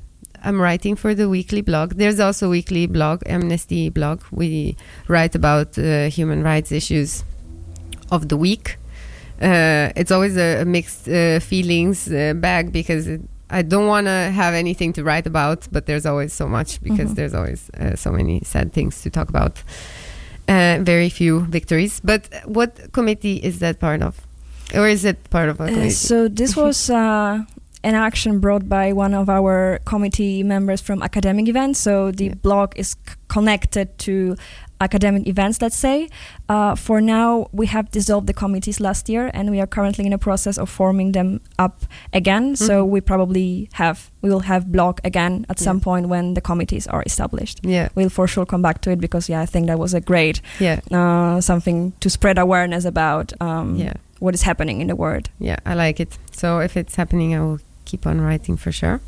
I'm 0.45 0.61
writing 0.61 0.95
for 0.95 1.15
the 1.15 1.27
weekly 1.27 1.61
blog. 1.61 1.95
There's 1.95 2.19
also 2.19 2.47
a 2.47 2.49
weekly 2.49 2.85
blog, 2.87 3.23
Amnesty 3.25 3.89
blog. 3.89 4.21
We 4.31 4.77
write 5.07 5.33
about 5.35 5.77
uh, 5.77 6.07
human 6.09 6.43
rights 6.43 6.71
issues 6.71 7.23
of 8.11 8.29
the 8.29 8.37
week. 8.37 8.77
Uh, 9.41 9.89
it's 9.95 10.11
always 10.11 10.37
a, 10.37 10.61
a 10.61 10.65
mixed 10.65 11.09
uh, 11.09 11.39
feelings 11.39 12.07
uh, 12.11 12.33
bag 12.35 12.71
because 12.71 13.07
it, 13.07 13.21
I 13.49 13.63
don't 13.63 13.87
want 13.87 14.05
to 14.07 14.11
have 14.11 14.53
anything 14.53 14.93
to 14.93 15.03
write 15.03 15.27
about, 15.27 15.67
but 15.71 15.87
there's 15.87 16.05
always 16.05 16.31
so 16.31 16.47
much 16.47 16.81
because 16.81 17.11
Mhm. 17.11 17.15
there's 17.15 17.33
always 17.33 17.69
uh, 17.71 17.95
so 17.95 18.11
many 18.11 18.41
sad 18.43 18.71
things 18.71 19.01
to 19.01 19.09
talk 19.09 19.29
about. 19.29 19.63
Uh, 20.47 20.77
very 20.81 21.09
few 21.09 21.41
victories. 21.49 21.99
But 22.03 22.29
what 22.45 22.91
committee 22.93 23.37
is 23.37 23.57
that 23.59 23.79
part 23.79 24.01
of? 24.03 24.21
Or 24.75 24.87
is 24.87 25.03
it 25.05 25.17
part 25.31 25.49
of 25.49 25.59
a 25.59 25.67
committee? 25.67 25.89
so 25.89 26.27
this 26.27 26.55
was 26.55 26.89
uh, 26.89 27.43
an 27.85 27.93
action 27.95 28.39
brought 28.39 28.65
by 28.67 28.91
one 28.93 29.13
of 29.21 29.29
our 29.29 29.79
committee 29.85 30.43
members 30.43 30.81
from 30.81 31.01
academic 31.03 31.47
events. 31.47 31.79
So 31.79 32.11
the 32.11 32.25
Yeah. 32.25 32.33
blog 32.41 32.67
is 32.75 32.89
c- 32.89 33.15
connected 33.27 33.87
to 34.05 34.35
academic 34.81 35.23
events. 35.27 35.61
Let's 35.61 35.77
say. 35.87 36.09
Uh, 36.49 36.75
for 36.75 36.99
now, 37.01 37.47
we 37.59 37.65
have 37.67 37.85
dissolved 37.91 38.27
the 38.27 38.33
committees 38.33 38.79
last 38.79 39.07
year, 39.09 39.31
and 39.33 39.49
we 39.49 39.59
are 39.61 39.67
currently 39.67 40.05
in 40.05 40.13
a 40.13 40.17
process 40.17 40.57
of 40.57 40.69
forming 40.69 41.13
them 41.13 41.39
up 41.65 41.75
again. 42.13 42.55
So 42.55 42.73
Mhm. 42.83 42.89
we 42.93 43.01
probably 43.01 43.69
have 43.73 43.97
we 44.21 44.29
will 44.33 44.45
have 44.53 44.63
blog 44.71 44.95
again 45.03 45.45
at 45.49 45.59
some 45.59 45.79
point 45.79 46.07
when 46.09 46.33
the 46.33 46.41
committees 46.41 46.87
are 46.87 47.03
established. 47.05 47.57
yeah, 47.63 47.87
We'll 47.95 48.09
for 48.09 48.27
sure 48.27 48.45
come 48.45 48.61
back 48.61 48.77
to 48.81 48.89
it 48.91 48.99
because 48.99 49.29
yeah, 49.31 49.43
I 49.43 49.45
think 49.45 49.67
that 49.67 49.77
was 49.79 49.93
a 49.93 50.01
great 50.01 50.41
yeah, 50.59 50.79
uh, 50.91 51.39
something 51.41 51.93
to 51.99 52.09
spread 52.09 52.37
awareness 52.37 52.85
about 52.85 53.31
um, 53.39 53.75
yeah, 53.77 53.93
what 54.19 54.33
is 54.33 54.41
happening 54.43 54.81
in 54.81 54.87
the 54.87 54.95
world. 54.95 55.29
yeah. 55.39 55.57
I 55.65 55.73
like 55.75 55.99
it. 56.03 56.17
So 56.31 56.59
if 56.59 56.75
it's 56.75 56.95
happening, 56.95 57.33
I 57.35 57.39
will 57.39 57.59
keep 57.85 58.05
on 58.05 58.21
writing 58.21 58.57
for 58.57 58.71
sure. 58.71 59.01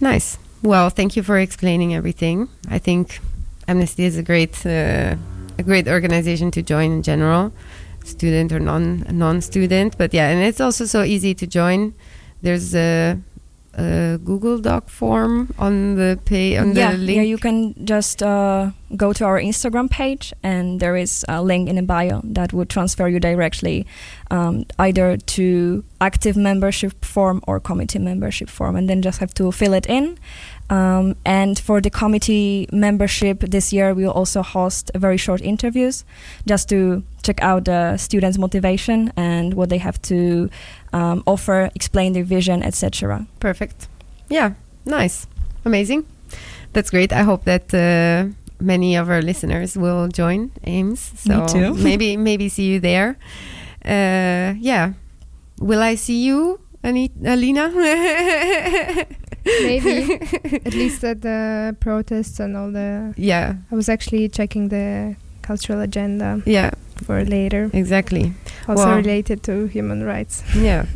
Nice. 0.00 0.38
Well, 0.62 0.90
thank 0.90 1.16
you 1.16 1.22
for 1.22 1.38
explaining 1.38 1.94
everything. 1.94 2.48
I 2.68 2.78
think 2.78 3.20
Amnesty 3.68 4.04
is 4.04 4.16
a 4.16 4.22
great, 4.22 4.64
uh, 4.64 5.16
a 5.58 5.62
great 5.62 5.88
organization 5.88 6.50
to 6.52 6.62
join 6.62 6.92
in 6.92 7.02
general, 7.02 7.52
student 8.04 8.52
or 8.52 8.60
non 8.60 9.04
non-student. 9.10 9.98
But 9.98 10.14
yeah, 10.14 10.28
and 10.28 10.42
it's 10.42 10.60
also 10.60 10.84
so 10.84 11.02
easy 11.02 11.34
to 11.34 11.46
join. 11.46 11.94
There's 12.42 12.74
a, 12.74 13.18
a 13.74 14.18
Google 14.24 14.58
Doc 14.58 14.88
form 14.88 15.52
on 15.58 15.96
the 15.96 16.18
pay 16.24 16.56
on 16.56 16.74
yeah, 16.74 16.92
the 16.92 16.98
link. 16.98 17.16
yeah, 17.16 17.22
you 17.22 17.38
can 17.38 17.74
just 17.84 18.22
uh, 18.22 18.70
go 18.96 19.12
to 19.12 19.24
our 19.24 19.40
Instagram 19.40 19.90
page, 19.90 20.32
and 20.42 20.80
there 20.80 20.96
is 20.96 21.24
a 21.28 21.42
link 21.42 21.68
in 21.68 21.76
the 21.76 21.82
bio 21.82 22.20
that 22.24 22.52
would 22.52 22.68
transfer 22.68 23.08
you 23.08 23.20
directly 23.20 23.86
um, 24.30 24.64
either 24.78 25.16
to 25.16 25.84
active 26.00 26.36
membership 26.36 27.04
form 27.04 27.40
or 27.46 27.60
committee 27.60 27.98
membership 27.98 28.48
form, 28.48 28.76
and 28.76 28.88
then 28.88 29.02
just 29.02 29.18
have 29.18 29.32
to 29.34 29.52
fill 29.52 29.74
it 29.74 29.86
in. 29.86 30.18
Um, 30.68 31.14
and 31.24 31.56
for 31.58 31.80
the 31.80 31.90
committee 31.90 32.68
membership 32.72 33.40
this 33.40 33.72
year, 33.72 33.94
we 33.94 34.04
will 34.04 34.12
also 34.12 34.42
host 34.42 34.90
very 34.94 35.16
short 35.16 35.40
interviews 35.40 36.04
just 36.46 36.68
to 36.70 37.04
check 37.22 37.40
out 37.42 37.66
the 37.66 37.96
students' 37.96 38.36
motivation 38.38 39.12
and 39.16 39.54
what 39.54 39.68
they 39.68 39.78
have 39.78 40.00
to 40.02 40.50
um, 40.92 41.22
offer, 41.26 41.70
explain 41.74 42.14
their 42.14 42.24
vision, 42.24 42.62
etc. 42.62 43.26
Perfect. 43.38 43.86
Yeah, 44.28 44.54
nice. 44.84 45.26
Amazing. 45.64 46.04
That's 46.72 46.90
great. 46.90 47.12
I 47.12 47.22
hope 47.22 47.44
that 47.44 47.72
uh, 47.72 48.32
many 48.60 48.96
of 48.96 49.08
our 49.08 49.22
listeners 49.22 49.76
will 49.76 50.08
join 50.08 50.50
AIMS. 50.64 51.12
So 51.16 51.42
Me 51.42 51.46
too. 51.48 51.74
maybe 51.74 52.16
maybe 52.16 52.48
see 52.48 52.64
you 52.64 52.80
there. 52.80 53.16
Uh, 53.86 54.54
yeah. 54.58 54.92
Will 55.60 55.82
I 55.82 55.94
see 55.96 56.24
you, 56.24 56.60
Ani- 56.82 57.12
Alina? 57.24 57.70
Maybe. 59.44 60.14
At 60.66 60.74
least 60.74 61.04
at 61.04 61.22
the 61.22 61.76
protests 61.80 62.40
and 62.40 62.56
all 62.56 62.70
the. 62.72 63.14
yeah. 63.16 63.54
I 63.70 63.74
was 63.74 63.88
actually 63.88 64.28
checking 64.28 64.68
the 64.70 65.14
cultural 65.42 65.80
agenda 65.80 66.42
Yeah. 66.44 66.70
for 67.04 67.24
later, 67.24 67.70
Exactly. 67.72 68.32
also 68.68 68.86
Wow. 68.86 68.96
related 68.96 69.42
to 69.44 69.66
human 69.66 70.02
rights. 70.02 70.42
Yeah. 70.56 70.86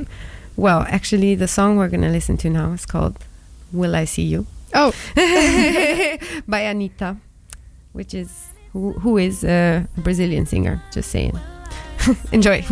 well, 0.56 0.84
actually, 0.88 1.36
the 1.36 1.46
song 1.46 1.76
we're 1.76 1.88
gonna 1.88 2.10
listen 2.10 2.36
to 2.38 2.50
now 2.50 2.72
is 2.72 2.84
called 2.86 3.16
"Will 3.72 3.94
I 3.94 4.04
See 4.06 4.24
You" 4.24 4.46
Oh, 4.74 4.92
by 6.48 6.62
Anitta, 6.66 7.16
which 7.92 8.14
is 8.14 8.30
who, 8.72 8.92
who 9.00 9.16
is 9.18 9.44
a 9.44 9.86
Brazilian 9.96 10.46
singer. 10.46 10.82
Just 10.92 11.10
saying. 11.10 11.38
Enjoy. 12.32 12.62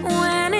When 0.00 0.54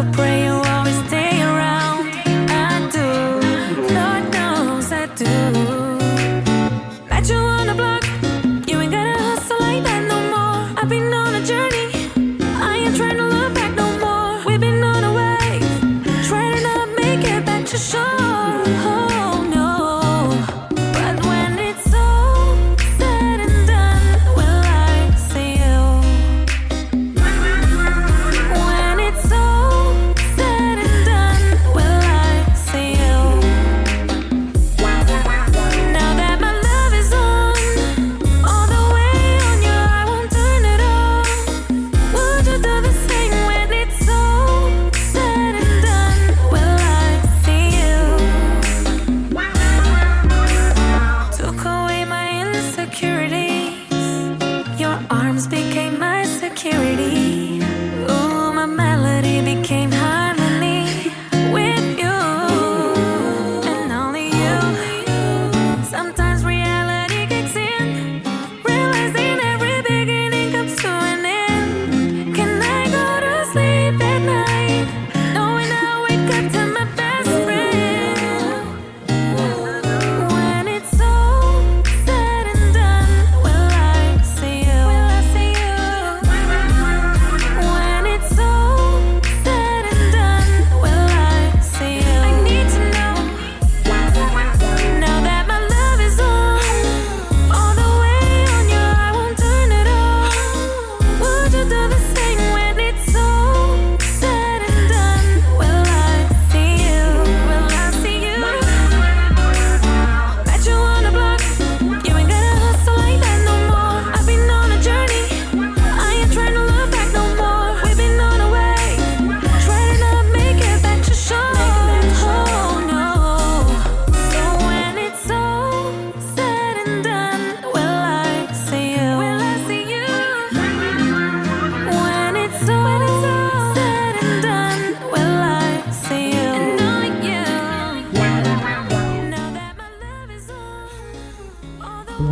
a 0.00 0.02
circle, 0.02 0.49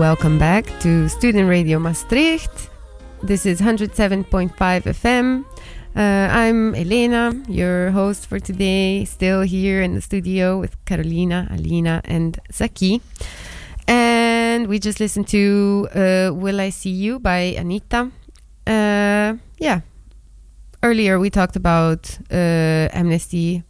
welcome 0.09 0.39
back 0.39 0.65
to 0.81 1.07
Student 1.07 1.51
Radio 1.51 1.79
Maastricht. 1.79 2.71
This 3.23 3.45
is 3.45 3.61
107.5 3.61 4.55
FM. 4.57 5.45
Uh, 5.95 6.01
I'm 6.01 6.75
Elena, 6.75 7.35
your 7.47 7.91
host 7.91 8.27
for 8.27 8.41
today, 8.41 9.05
still 9.05 9.43
here 9.43 9.83
in 9.83 9.93
the 9.95 10.01
studio 10.01 10.59
with 10.59 10.83
Carolina, 10.87 11.47
Alina, 11.51 12.01
and 12.07 12.41
Zaki. 12.51 13.03
And 13.87 14.67
we 14.67 14.79
just 14.79 14.99
listened 14.99 15.29
to 15.29 15.89
uh, 15.95 16.31
Will 16.33 16.59
I 16.59 16.71
See 16.71 16.89
You 16.89 17.19
by 17.19 17.55
Anitta. 17.59 18.11
Uh, 18.67 19.37
yeah. 19.59 19.81
Earlier 20.83 21.19
we 21.19 21.29
talked 21.29 21.57
about 21.57 22.19
uh, 22.31 22.89
Amnesty, 22.95 23.63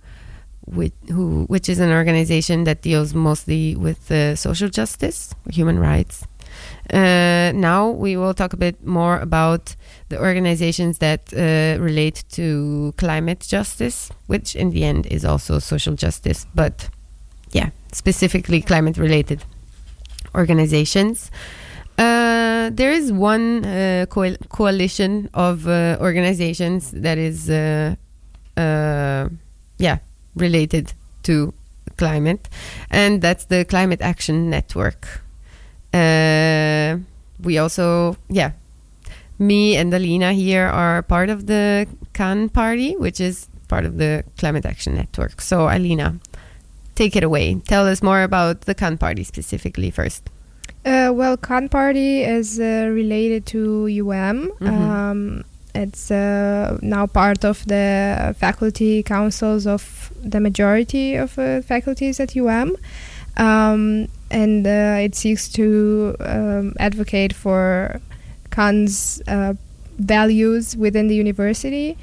which, 0.74 0.92
who, 1.08 1.44
which 1.46 1.68
is 1.68 1.78
an 1.78 1.90
organization 1.90 2.64
that 2.64 2.82
deals 2.82 3.14
mostly 3.14 3.76
with 3.76 4.10
uh, 4.10 4.36
social 4.36 4.68
justice, 4.68 5.34
human 5.50 5.78
rights. 5.78 6.26
Uh, 6.92 7.52
now 7.54 7.90
we 7.90 8.16
will 8.16 8.34
talk 8.34 8.52
a 8.52 8.56
bit 8.56 8.84
more 8.84 9.18
about 9.18 9.76
the 10.08 10.18
organizations 10.18 10.98
that 10.98 11.32
uh, 11.32 11.80
relate 11.80 12.24
to 12.30 12.92
climate 12.96 13.40
justice, 13.40 14.10
which 14.26 14.56
in 14.56 14.70
the 14.70 14.84
end 14.84 15.06
is 15.06 15.24
also 15.24 15.58
social 15.58 15.94
justice, 15.94 16.46
but 16.54 16.88
yeah, 17.52 17.70
specifically 17.92 18.60
climate 18.62 18.96
related 18.96 19.44
organizations. 20.34 21.30
Uh, 21.98 22.70
there 22.72 22.92
is 22.92 23.12
one 23.12 23.64
uh, 23.64 24.06
coal- 24.08 24.36
coalition 24.48 25.28
of 25.34 25.66
uh, 25.66 25.96
organizations 26.00 26.92
that 26.92 27.18
is, 27.18 27.50
uh, 27.50 27.94
yeah, 29.78 29.98
related 30.38 30.92
to 31.24 31.52
climate, 31.96 32.48
and 32.90 33.20
that's 33.20 33.44
the 33.46 33.64
Climate 33.64 34.00
Action 34.00 34.50
Network. 34.50 35.20
Uh, 35.92 36.98
we 37.42 37.58
also, 37.58 38.16
yeah, 38.28 38.52
me 39.38 39.76
and 39.76 39.92
Alina 39.94 40.32
here 40.32 40.66
are 40.66 41.02
part 41.02 41.30
of 41.30 41.46
the 41.46 41.86
Can 42.12 42.48
Party, 42.48 42.96
which 42.96 43.20
is 43.20 43.48
part 43.68 43.84
of 43.84 43.98
the 43.98 44.24
Climate 44.38 44.66
Action 44.66 44.94
Network. 44.94 45.40
So, 45.40 45.68
Alina, 45.68 46.18
take 46.94 47.16
it 47.16 47.22
away. 47.22 47.54
Tell 47.66 47.86
us 47.86 48.02
more 48.02 48.22
about 48.22 48.62
the 48.62 48.74
Can 48.74 48.98
Party 48.98 49.24
specifically 49.24 49.90
first. 49.90 50.28
Uh, 50.84 51.10
well, 51.14 51.36
Can 51.36 51.68
Party 51.68 52.22
is 52.22 52.58
uh, 52.60 52.88
related 52.92 53.46
to 53.46 53.86
UM. 53.88 54.50
Mhm. 54.60 54.68
Um, 54.68 55.44
it's 55.78 56.10
uh, 56.10 56.78
now 56.82 57.06
part 57.06 57.44
of 57.44 57.64
the 57.66 58.34
faculty 58.38 59.02
councils 59.02 59.66
of 59.66 60.12
the 60.22 60.40
majority 60.40 61.14
of 61.14 61.38
uh, 61.38 61.62
faculties 61.62 62.20
at 62.20 62.36
UM. 62.36 62.76
Um, 63.36 64.08
and 64.30 64.66
uh, 64.66 64.98
it 65.00 65.14
seeks 65.14 65.48
to 65.50 66.16
um, 66.20 66.74
advocate 66.80 67.32
for 67.32 68.00
CAN's 68.50 69.22
uh, 69.28 69.54
values 69.98 70.76
within 70.76 71.08
the 71.08 71.14
university. 71.14 71.96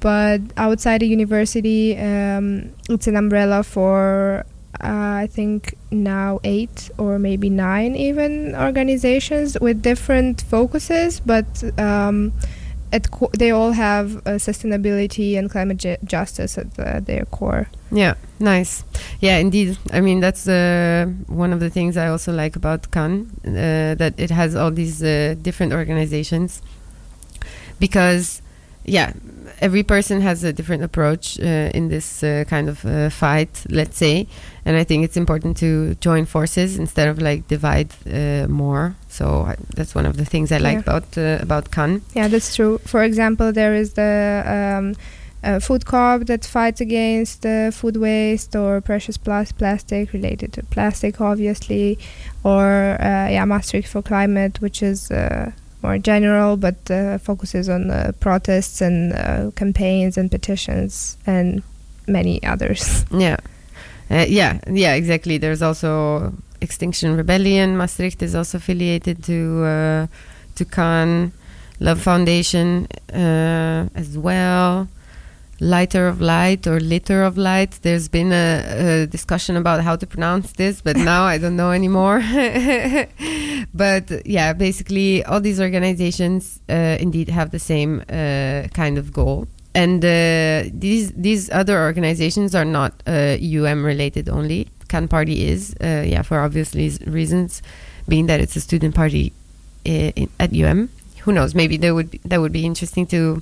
But 0.00 0.40
outside 0.56 1.02
the 1.02 1.06
university, 1.06 1.96
um, 1.98 2.72
it's 2.88 3.06
an 3.06 3.16
umbrella 3.16 3.62
for 3.62 4.46
uh, 4.82 5.24
I 5.24 5.28
think 5.30 5.76
now 5.90 6.40
eight 6.42 6.90
or 6.96 7.18
maybe 7.18 7.50
nine 7.50 7.94
even 7.96 8.54
organizations 8.56 9.58
with 9.60 9.82
different 9.82 10.40
focuses, 10.40 11.20
but 11.20 11.62
um, 11.78 12.32
co- 12.98 13.30
they 13.38 13.50
all 13.50 13.72
have 13.72 14.16
uh, 14.18 14.38
sustainability 14.38 15.38
and 15.38 15.50
climate 15.50 15.76
ju- 15.78 15.96
justice 16.04 16.58
at 16.58 16.74
the, 16.74 17.02
their 17.04 17.24
core. 17.26 17.68
Yeah, 17.92 18.14
nice. 18.38 18.84
Yeah, 19.20 19.38
indeed. 19.38 19.78
I 19.92 20.00
mean, 20.00 20.20
that's 20.20 20.48
uh, 20.48 21.06
one 21.26 21.52
of 21.52 21.60
the 21.60 21.70
things 21.70 21.96
I 21.96 22.08
also 22.08 22.32
like 22.32 22.56
about 22.56 22.90
CAN, 22.90 23.30
uh, 23.44 23.94
that 23.94 24.14
it 24.18 24.30
has 24.30 24.54
all 24.56 24.70
these 24.70 25.02
uh, 25.02 25.34
different 25.40 25.72
organizations. 25.72 26.62
Because, 27.78 28.42
yeah, 28.84 29.12
every 29.60 29.82
person 29.82 30.20
has 30.20 30.42
a 30.44 30.52
different 30.52 30.82
approach 30.82 31.38
uh, 31.40 31.70
in 31.74 31.88
this 31.88 32.22
uh, 32.22 32.44
kind 32.48 32.68
of 32.68 32.84
uh, 32.84 33.10
fight, 33.10 33.64
let's 33.68 33.96
say. 33.96 34.26
And 34.64 34.76
I 34.76 34.84
think 34.84 35.04
it's 35.04 35.16
important 35.16 35.56
to 35.58 35.94
join 35.96 36.26
forces 36.26 36.78
instead 36.78 37.08
of 37.08 37.18
like 37.20 37.48
divide 37.48 37.90
uh, 38.06 38.46
more. 38.48 38.94
So 39.08 39.42
I, 39.42 39.56
that's 39.76 39.94
one 39.94 40.06
of 40.06 40.16
the 40.16 40.24
things 40.24 40.50
I 40.52 40.58
like 40.58 40.74
Yeah. 40.74 40.80
about 40.80 41.18
uh, 41.18 41.38
about 41.42 41.70
CAN. 41.70 42.02
Yeah, 42.14 42.28
that's 42.28 42.54
true. 42.56 42.78
For 42.86 43.02
example, 43.02 43.52
there 43.52 43.74
is 43.74 43.92
the 43.94 44.42
um, 44.46 44.94
uh, 45.42 45.58
food 45.60 45.84
corp 45.86 46.26
that 46.26 46.44
fights 46.44 46.80
against 46.80 47.46
uh, 47.46 47.70
food 47.70 47.96
waste 47.96 48.54
or 48.56 48.80
precious 48.80 49.16
plas- 49.18 49.52
plastic 49.52 50.12
related 50.12 50.52
to 50.52 50.62
plastic, 50.64 51.20
obviously, 51.20 51.98
or 52.44 52.96
uh, 53.00 53.28
yeah, 53.30 53.44
Maastricht 53.46 53.88
for 53.88 54.02
Climate, 54.02 54.60
which 54.60 54.82
is 54.82 55.10
uh, 55.10 55.50
more 55.82 55.98
general 55.98 56.56
but 56.56 56.90
uh, 56.90 57.18
focuses 57.18 57.68
on 57.68 57.90
uh, 57.90 58.12
protests 58.20 58.80
and 58.80 59.12
uh, 59.12 59.50
campaigns 59.56 60.16
and 60.18 60.30
petitions 60.30 61.16
and 61.26 61.62
many 62.06 62.42
others. 62.42 63.04
Yeah. 63.12 63.36
Uh, 64.10 64.26
yeah, 64.28 64.58
yeah, 64.66 64.94
exactly. 64.94 65.38
There's 65.38 65.62
also 65.62 66.32
Extinction 66.60 67.16
Rebellion. 67.16 67.76
Maastricht 67.76 68.22
is 68.22 68.34
also 68.34 68.58
affiliated 68.58 69.22
to 69.24 69.64
uh, 69.64 70.06
to 70.56 70.64
CAN. 70.64 71.32
Love 71.78 72.00
Foundation 72.00 72.86
uh, 73.14 73.88
as 73.94 74.18
well. 74.18 74.88
Lighter 75.60 76.08
of 76.08 76.20
Light 76.20 76.66
or 76.66 76.80
Litter 76.80 77.22
of 77.22 77.36
Light. 77.36 77.78
There's 77.82 78.08
been 78.08 78.32
a, 78.32 79.02
a 79.02 79.06
discussion 79.06 79.56
about 79.56 79.82
how 79.82 79.96
to 79.96 80.06
pronounce 80.06 80.52
this, 80.52 80.80
but 80.80 80.96
now 81.12 81.24
I 81.24 81.38
don't 81.38 81.56
know 81.56 81.70
anymore. 81.70 82.20
but 83.74 84.26
yeah, 84.26 84.52
basically, 84.52 85.24
all 85.24 85.40
these 85.40 85.60
organizations 85.60 86.60
uh, 86.68 86.96
indeed 86.98 87.28
have 87.28 87.50
the 87.50 87.58
same 87.58 88.02
uh, 88.08 88.68
kind 88.72 88.98
of 88.98 89.12
goal 89.12 89.46
and 89.74 90.04
uh, 90.04 90.64
these 90.72 91.12
these 91.12 91.50
other 91.50 91.78
organizations 91.80 92.54
are 92.54 92.64
not 92.64 93.02
uh, 93.06 93.36
UM 93.40 93.84
related 93.84 94.28
only. 94.28 94.68
Can 94.88 95.06
Party 95.06 95.46
is, 95.46 95.76
uh, 95.80 96.02
yeah, 96.04 96.22
for 96.22 96.40
obvious 96.40 96.74
reasons, 96.74 97.62
being 98.08 98.26
that 98.26 98.40
it's 98.40 98.56
a 98.56 98.60
student 98.60 98.94
party 98.94 99.32
uh, 99.86 100.10
in, 100.16 100.28
at 100.40 100.52
UM. 100.52 100.90
Who 101.20 101.32
knows? 101.32 101.54
Maybe 101.54 101.76
that 101.76 101.94
would 101.94 102.10
be, 102.10 102.20
that 102.24 102.40
would 102.40 102.50
be 102.50 102.66
interesting 102.66 103.06
to, 103.08 103.40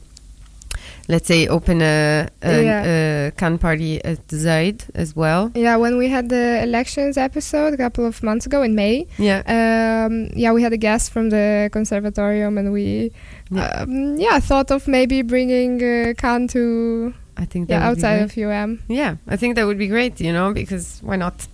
let's 1.09 1.27
say, 1.27 1.49
open 1.49 1.81
a, 1.83 2.29
a, 2.42 2.62
Yeah. 2.64 2.85
a 3.29 3.31
Can 3.33 3.59
Party 3.59 4.03
at 4.05 4.27
Zuyd 4.29 4.83
as 4.94 5.16
well. 5.16 5.51
yeah, 5.55 5.77
when 5.77 5.97
we 5.97 6.09
had 6.09 6.29
the 6.29 6.62
elections 6.62 7.16
episode 7.16 7.73
a 7.75 7.77
couple 7.77 8.05
of 8.07 8.23
months 8.23 8.47
ago 8.47 8.62
in 8.62 8.75
May, 8.75 9.07
Yeah, 9.18 9.40
um, 9.49 10.29
yeah, 10.37 10.53
we 10.53 10.62
had 10.62 10.73
a 10.73 10.77
guest 10.77 11.11
from 11.11 11.31
the 11.31 11.71
conservatorium, 11.73 12.59
and 12.59 12.73
we, 12.73 13.11
Yeah. 13.51 13.83
um, 13.83 14.16
yeah, 14.18 14.38
thought 14.40 14.71
of 14.71 14.87
maybe 14.87 15.23
bringing 15.23 15.83
uh, 15.83 16.12
CAN 16.18 16.47
to 16.49 17.14
I 17.37 17.44
think 17.47 17.68
that 17.68 17.81
yeah 17.81 17.88
outside 17.88 18.21
of 18.23 18.37
UM. 18.37 18.81
Yeah, 18.88 19.16
I 19.29 19.37
think 19.37 19.55
that 19.57 19.64
would 19.66 19.79
be 19.79 19.87
great. 19.88 20.21
You 20.21 20.33
know, 20.33 20.53
because 20.53 20.99
why 21.03 21.16
not? 21.16 21.47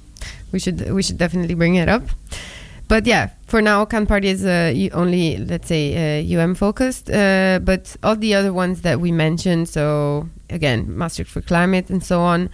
We 0.52 0.58
should 0.58 0.90
we 0.90 1.02
should 1.02 1.18
definitely 1.18 1.54
bring 1.54 1.74
it 1.76 1.88
up. 1.88 2.02
But 2.94 3.06
yeah, 3.06 3.30
for 3.48 3.60
now, 3.60 3.84
Can 3.84 4.06
Party 4.06 4.28
is 4.28 4.44
uh, 4.44 4.72
only 4.92 5.36
let's 5.38 5.66
say 5.66 5.84
uh, 5.96 6.40
UM 6.40 6.54
focused. 6.54 7.10
Uh, 7.10 7.58
but 7.60 7.96
all 8.04 8.14
the 8.14 8.34
other 8.36 8.52
ones 8.52 8.82
that 8.82 9.00
we 9.00 9.10
mentioned, 9.10 9.68
so 9.68 10.28
again, 10.48 10.96
Maastricht 10.96 11.28
for 11.28 11.40
Climate 11.40 11.90
and 11.90 12.04
so 12.04 12.20
on, 12.20 12.50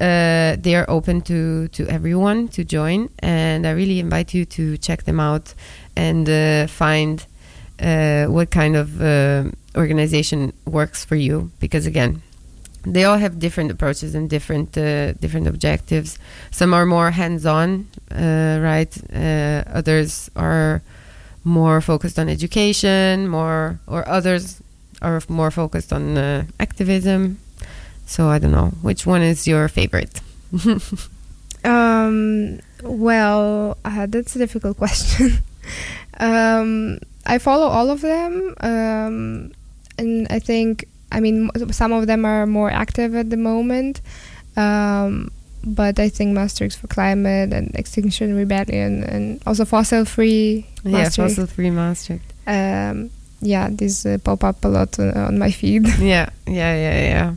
uh, 0.00 0.56
they 0.58 0.76
are 0.76 0.86
open 0.88 1.20
to 1.28 1.68
to 1.76 1.86
everyone 1.88 2.48
to 2.56 2.64
join, 2.64 3.10
and 3.18 3.66
I 3.66 3.72
really 3.72 4.00
invite 4.00 4.32
you 4.32 4.46
to 4.56 4.78
check 4.78 5.02
them 5.02 5.20
out 5.20 5.52
and 5.94 6.26
uh, 6.26 6.68
find 6.68 7.26
uh, 7.78 8.24
what 8.32 8.50
kind 8.50 8.76
of 8.76 8.88
organization 9.76 10.54
works 10.64 11.04
for 11.04 11.16
you. 11.16 11.50
Because 11.60 11.84
again, 11.84 12.22
they 12.84 13.04
all 13.04 13.18
have 13.18 13.38
different 13.38 13.70
approaches 13.70 14.14
and 14.14 14.28
different 14.28 14.76
uh, 14.76 15.12
different 15.14 15.46
objectives. 15.46 16.18
Some 16.50 16.74
are 16.74 16.86
more 16.86 17.10
hands-on, 17.10 17.88
uh, 18.10 18.58
right? 18.60 18.92
Uh, 19.12 19.62
others 19.72 20.30
are 20.36 20.82
more 21.44 21.80
focused 21.80 22.18
on 22.18 22.28
education, 22.28 23.28
more 23.28 23.78
or 23.86 24.08
others 24.08 24.60
are 25.00 25.20
more 25.28 25.50
focused 25.50 25.92
on 25.92 26.16
uh, 26.16 26.44
activism. 26.60 27.38
So 28.06 28.28
I 28.28 28.38
don't 28.38 28.52
know 28.52 28.72
which 28.82 29.06
one 29.06 29.22
is 29.22 29.46
your 29.46 29.68
favorite. 29.68 30.20
Um, 31.64 32.58
well, 32.82 33.76
uh, 33.84 34.06
that's 34.06 34.34
a 34.36 34.38
difficult 34.38 34.76
question. 34.84 35.38
um, 36.18 36.98
I 37.26 37.38
follow 37.38 37.66
all 37.66 37.90
of 37.90 38.00
them, 38.00 38.54
um, 38.60 39.52
and 39.98 40.26
I 40.30 40.38
think, 40.38 40.86
I 41.12 41.20
mean, 41.20 41.50
some 41.70 41.92
of 41.92 42.06
them 42.06 42.24
are 42.24 42.46
more 42.46 42.70
active 42.70 43.14
at 43.14 43.30
the 43.30 43.36
moment. 43.36 44.00
Um, 44.56 45.30
but 45.64 45.98
I 45.98 46.08
think 46.08 46.34
Maastricht 46.34 46.76
for 46.76 46.88
Climate 46.88 47.52
and 47.52 47.74
Extinction 47.74 48.34
Rebellion 48.34 49.04
and 49.04 49.40
also 49.46 49.64
Fossil 49.64 50.04
Free 50.04 50.66
yeah, 50.84 51.08
fossil-free 51.08 51.70
Maastricht. 51.70 52.24
um, 52.46 53.10
yeah, 53.40 53.68
these 53.70 54.06
uh, 54.06 54.18
pop 54.22 54.44
up 54.44 54.64
a 54.64 54.68
lot 54.68 54.98
uh, 54.98 55.12
on 55.14 55.38
my 55.38 55.50
feed. 55.50 55.86
yeah, 55.98 56.30
yeah, 56.46 56.74
yeah, 56.74 57.00
yeah. 57.00 57.34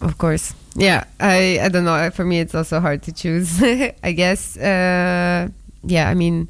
Of 0.00 0.18
course. 0.18 0.54
Yeah, 0.74 1.04
I 1.18 1.58
I 1.62 1.68
don't 1.68 1.84
know. 1.84 2.10
For 2.10 2.24
me, 2.24 2.40
it's 2.40 2.54
also 2.54 2.80
hard 2.80 3.02
to 3.04 3.12
choose. 3.12 3.62
I 4.02 4.12
guess. 4.12 4.56
Uh, 4.56 5.48
yeah, 5.82 6.08
I 6.08 6.14
mean, 6.14 6.48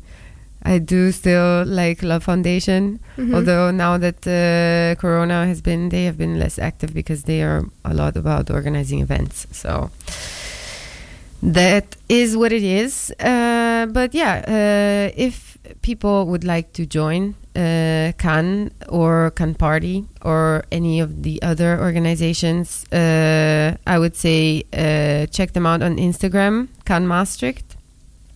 I 0.74 0.79
do 0.79 1.12
still 1.12 1.64
like 1.64 2.02
Love 2.02 2.24
Foundation, 2.24 2.98
Mhm. 3.16 3.35
although 3.35 3.70
now 3.70 3.98
that 3.98 4.26
uh, 4.26 5.00
Corona 5.00 5.46
has 5.46 5.61
been, 5.62 5.88
they 5.90 6.05
have 6.05 6.16
been 6.18 6.38
less 6.38 6.59
active 6.59 6.92
because 6.92 7.22
they 7.22 7.40
are 7.42 7.62
a 7.85 7.94
lot 7.94 8.16
about 8.16 8.50
organizing 8.50 9.00
events. 9.00 9.46
So 9.52 9.90
that 11.42 11.96
is 12.09 12.37
what 12.37 12.52
it 12.52 12.62
is. 12.62 13.12
Uh, 13.20 13.87
but 13.92 14.14
yeah, 14.14 14.42
uh, 14.48 15.12
if 15.16 15.57
people 15.83 16.26
would 16.26 16.44
like 16.44 16.72
to 16.72 16.87
join 16.87 17.35
uh, 17.55 18.12
CAN 18.18 18.70
or 18.88 19.31
Can 19.33 19.55
Party 19.55 20.05
or 20.22 20.64
any 20.72 21.00
of 21.00 21.22
the 21.22 21.40
other 21.42 21.79
organizations, 21.81 22.85
uh, 22.92 23.76
I 23.87 23.98
would 23.98 24.16
say 24.16 24.64
uh, 24.72 25.26
check 25.26 25.52
them 25.52 25.66
out 25.66 25.83
on 25.83 25.96
Instagram, 25.96 26.68
CAN 26.85 27.07
Maastricht 27.07 27.75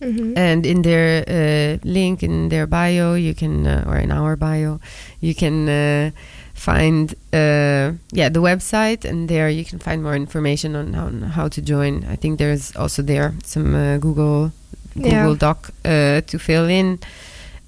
Mhm. 0.01 0.33
and 0.37 0.65
in 0.65 0.81
their 0.81 1.23
uh, 1.27 1.77
link 1.83 2.23
in 2.23 2.49
their 2.49 2.65
bio 2.67 3.13
you 3.13 3.33
can 3.35 3.65
uh, 3.67 3.83
or 3.87 3.97
in 3.97 4.11
our 4.11 4.35
bio 4.35 4.79
you 5.21 5.33
can 5.35 5.69
uh, 5.69 6.09
find 6.53 7.13
uh, 7.33 7.91
yeah 8.11 8.29
the 8.29 8.41
website 8.41 9.05
and 9.09 9.27
there 9.29 9.49
you 9.49 9.63
can 9.63 9.79
find 9.79 10.01
more 10.03 10.15
information 10.15 10.75
on 10.75 10.93
how, 10.93 11.05
on 11.05 11.21
how 11.37 11.47
to 11.47 11.61
join 11.61 12.03
i 12.09 12.15
think 12.15 12.37
there's 12.39 12.75
also 12.75 13.01
there 13.03 13.33
some 13.43 13.75
uh, 13.75 13.97
google 13.99 14.51
Yeah. 14.95 15.23
google 15.23 15.35
doc 15.37 15.69
uh, 15.85 16.21
to 16.31 16.37
fill 16.39 16.67
in 16.69 16.97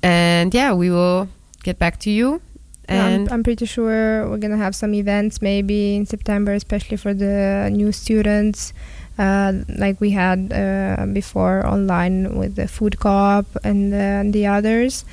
and 0.01 0.53
yeah 0.53 0.73
we 0.73 0.89
will 0.89 1.27
get 1.63 1.77
back 1.79 1.99
to 1.99 2.09
you 2.09 2.41
Yeah, 2.89 3.05
I'm, 3.15 3.27
I'm 3.31 3.43
pretty 3.43 3.65
sure 3.65 4.27
we're 4.29 4.41
gonna 4.43 4.57
have 4.59 4.75
some 4.75 4.93
events 4.93 5.41
maybe 5.41 5.95
in 5.95 6.05
September, 6.05 6.51
especially 6.53 6.97
for 6.97 7.13
the 7.15 7.69
new 7.71 7.91
students, 7.93 8.73
uh, 9.17 9.53
like 9.67 9.99
we 10.01 10.11
had 10.11 10.51
uh, 10.51 11.05
before 11.13 11.65
online 11.65 12.37
with 12.37 12.55
the 12.55 12.67
food 12.67 12.99
co-op 12.99 13.45
and, 13.63 13.93
uh, 13.93 13.97
and 13.97 14.33
the 14.33 14.47
others. 14.47 15.05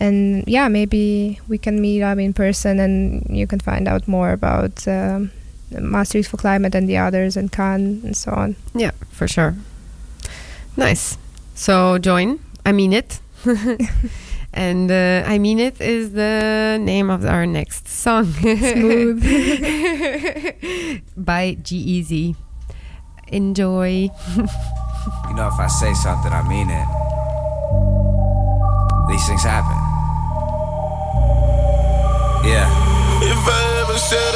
And 0.00 0.44
yeah, 0.46 0.68
maybe 0.68 1.40
we 1.48 1.58
can 1.58 1.80
meet 1.80 2.02
up 2.02 2.18
in 2.18 2.32
person, 2.32 2.78
and 2.78 3.26
you 3.28 3.46
CAN 3.48 3.58
find 3.60 3.88
out 3.88 4.06
more 4.06 4.30
about 4.30 4.86
um, 4.86 5.32
Maastricht 5.70 6.28
for 6.30 6.36
Climate 6.36 6.74
and 6.74 6.88
the 6.88 6.96
others, 6.98 7.36
and 7.36 7.50
can 7.50 8.00
and 8.04 8.16
so 8.16 8.30
on. 8.32 8.54
yeah 8.74 8.92
for 9.10 9.26
sure 9.26 9.54
nice 10.76 11.18
so 11.54 11.98
join 11.98 12.38
i 12.64 12.70
mean 12.70 12.92
it 12.92 13.18
and 14.54 14.90
uh, 14.90 15.24
i 15.26 15.38
mean 15.38 15.58
it 15.58 15.80
is 15.80 16.12
the 16.12 16.78
name 16.80 17.10
of 17.10 17.24
our 17.24 17.46
next 17.46 17.88
song 17.88 18.26
Smooth. 18.32 19.22
by 21.16 21.56
g-eazy 21.62 22.36
enjoy 23.32 24.10
You 25.28 25.34
know, 25.34 25.48
if 25.48 25.58
I 25.58 25.66
say 25.68 25.92
something, 25.94 26.32
I 26.32 26.42
mean 26.48 26.68
it. 26.70 26.88
These 29.08 29.26
things 29.26 29.42
happen. 29.42 29.76
Yeah. 32.44 32.68
If 33.22 33.40
I 33.48 33.82
ever 33.82 33.98
said 33.98 34.27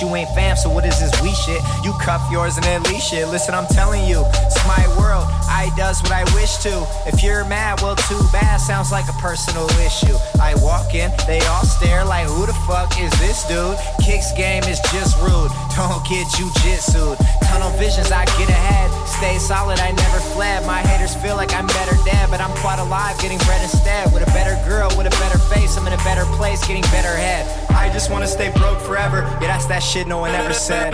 you 0.00 0.14
ain't 0.14 0.28
fam, 0.30 0.56
so 0.56 0.68
what 0.70 0.84
is 0.84 0.98
this 1.00 1.10
we 1.22 1.32
shit? 1.32 1.60
You 1.88 1.94
cuff 1.94 2.30
yours 2.30 2.56
and 2.56 2.64
then 2.66 2.82
leash 2.82 3.08
shit. 3.08 3.26
Listen, 3.28 3.54
I'm 3.54 3.66
telling 3.68 4.04
you, 4.04 4.22
it's 4.44 4.60
my 4.68 4.84
world. 5.00 5.24
I 5.48 5.72
does 5.74 6.02
what 6.02 6.12
I 6.12 6.22
wish 6.36 6.58
to. 6.58 6.84
If 7.06 7.22
you're 7.22 7.46
mad, 7.46 7.80
well, 7.80 7.96
too 7.96 8.20
bad. 8.30 8.58
Sounds 8.60 8.92
like 8.92 9.08
a 9.08 9.16
personal 9.16 9.64
issue. 9.80 10.12
I 10.38 10.52
walk 10.60 10.92
in, 10.92 11.10
they 11.26 11.40
all 11.48 11.64
stare 11.64 12.04
like, 12.04 12.26
who 12.26 12.44
the 12.44 12.52
fuck 12.68 13.00
is 13.00 13.10
this 13.16 13.48
dude? 13.48 13.78
Kicks 14.04 14.32
game 14.36 14.64
is 14.64 14.80
just 14.92 15.16
rude. 15.24 15.48
Don't 15.80 16.04
get 16.04 16.28
jujitsu'd. 16.36 17.16
Tunnel 17.48 17.70
visions, 17.80 18.12
I 18.12 18.26
get 18.36 18.50
ahead. 18.50 18.92
Stay 19.08 19.38
solid, 19.38 19.80
I 19.80 19.92
never 19.92 20.20
fled. 20.36 20.66
My 20.66 20.80
haters 20.84 21.16
feel 21.16 21.36
like 21.36 21.54
I'm 21.54 21.66
better 21.68 21.96
dead, 22.04 22.28
but 22.28 22.42
I'm 22.42 22.54
quite 22.58 22.80
alive, 22.80 23.18
getting 23.18 23.38
bread 23.48 23.62
instead. 23.62 24.12
With 24.12 24.28
a 24.28 24.30
better 24.36 24.60
girl, 24.68 24.92
with 24.98 25.06
a 25.06 25.16
better 25.16 25.38
face, 25.38 25.78
I'm 25.78 25.86
in 25.86 25.94
a 25.94 26.04
better 26.04 26.26
place, 26.36 26.60
getting 26.66 26.84
better 26.92 27.16
head. 27.16 27.48
I 27.70 27.88
just 27.90 28.10
wanna 28.10 28.26
stay 28.26 28.52
broke 28.52 28.78
forever. 28.80 29.22
Yeah, 29.40 29.48
that's 29.48 29.66
that 29.66 29.82
shit 29.82 30.06
no 30.06 30.18
one 30.18 30.34
ever 30.34 30.52
said. 30.52 30.92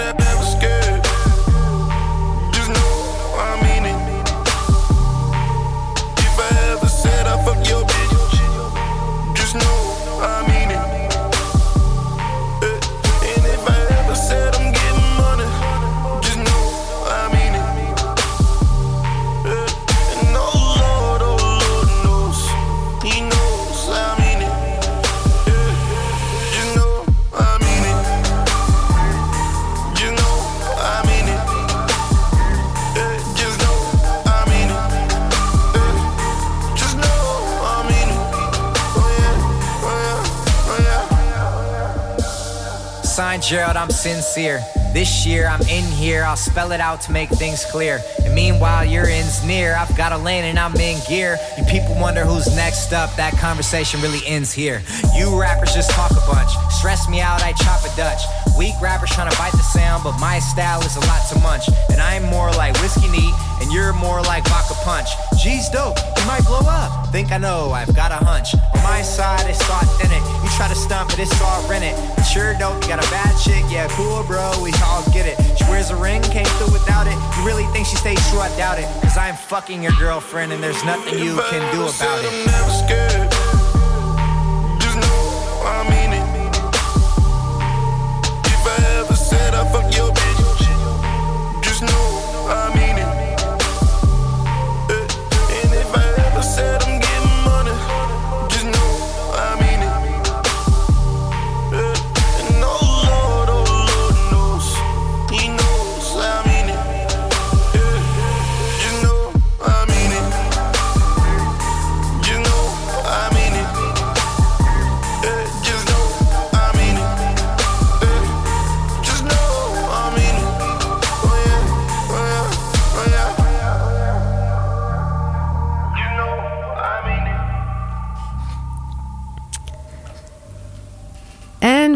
Sign 43.35 43.41
Gerald, 43.41 43.77
I'm 43.77 43.91
sincere. 43.91 44.84
This 44.95 45.27
year 45.27 45.49
I'm 45.49 45.61
in 45.63 45.83
here, 45.83 46.23
I'll 46.23 46.37
spell 46.37 46.71
it 46.71 46.79
out 46.79 47.01
to 47.03 47.13
make 47.13 47.29
things 47.29 47.65
clear. 47.65 48.01
And 48.25 48.33
meanwhile, 48.33 48.85
your 48.85 49.07
end's 49.07 49.45
near. 49.45 49.75
I've 49.75 49.95
got 49.97 50.13
a 50.13 50.17
lane 50.17 50.45
and 50.45 50.57
I'm 50.57 50.73
in 50.77 51.01
gear. 51.09 51.37
You 51.59 51.65
people 51.65 51.97
wonder 51.97 52.25
who's 52.25 52.55
next 52.55 52.93
up. 52.93 53.13
That 53.17 53.37
conversation 53.39 54.01
really 54.01 54.25
ends 54.25 54.53
here. 54.53 54.83
You 55.17 55.37
rappers 55.37 55.75
just 55.75 55.91
talk 55.91 56.13
a 56.13 56.25
bunch. 56.31 56.53
Stress 56.71 57.09
me 57.09 57.21
out, 57.21 57.43
I 57.43 57.55
chop 57.55 57.83
a 57.83 57.97
Dutch. 57.97 58.23
Weak 58.57 58.75
rappers 58.81 59.11
trying 59.11 59.29
to 59.29 59.37
bite 59.37 59.51
the 59.51 59.67
sound, 59.67 60.05
but 60.05 60.17
my 60.21 60.39
style 60.39 60.81
is 60.83 60.95
a 60.95 61.01
lot 61.01 61.27
to 61.33 61.41
munch. 61.41 61.67
And 61.91 62.01
I'm 62.01 62.23
more 62.31 62.53
like 62.53 62.75
whiskey 62.81 63.11
neat, 63.11 63.35
and 63.61 63.73
you're 63.73 63.93
more 63.93 64.23
like 64.23 64.47
vodka 64.47 64.75
punch. 64.85 65.09
G's 65.43 65.69
dope, 65.71 65.99
you 65.99 66.25
might 66.27 66.45
blow 66.47 66.63
up. 66.63 67.09
Think 67.11 67.33
I 67.33 67.39
know, 67.39 67.73
I've 67.73 67.95
got 67.97 68.13
a 68.13 68.23
hunch. 68.23 68.55
On 68.55 68.83
my 68.85 69.03
side, 69.03 69.51
it's 69.51 69.59
authentic. 69.69 70.23
You 70.43 70.49
try 70.55 70.69
to 70.69 70.75
stump 70.77 71.11
it, 71.15 71.19
it's 71.19 71.41
all 71.43 71.69
rented. 71.69 71.99
But 72.15 72.33
you're 72.33 72.55
dope, 72.55 72.81
you 72.83 72.89
got 72.89 73.05
a 73.05 73.11
bad 73.11 73.35
chick, 73.43 73.65
yeah, 73.71 73.89
cool, 73.91 74.23
bro, 74.23 74.53
we 74.63 74.71
all 74.87 75.03
get 75.11 75.27
it. 75.27 75.37
She 75.59 75.65
wears 75.65 75.91
a 75.91 75.97
ring, 75.97 76.23
came 76.23 76.47
through 76.57 76.73
without 76.73 77.07
it. 77.07 77.17
You 77.37 77.47
really 77.47 77.67
think 77.73 77.87
she 77.87 77.97
stays 77.97 78.21
true? 78.31 78.41
I 78.41 78.55
doubt 78.57 78.79
it. 78.79 78.87
Cause 79.03 79.17
I'm 79.17 79.37
fucking 79.37 79.83
your 79.83 79.93
girlfriend, 79.99 80.53
and 80.53 80.63
there's 80.63 80.85
nothing 80.85 81.19
you 81.19 81.41
I 81.41 81.49
can 81.51 81.75
do 81.75 81.83
about 81.83 82.21
it. 82.25 83.34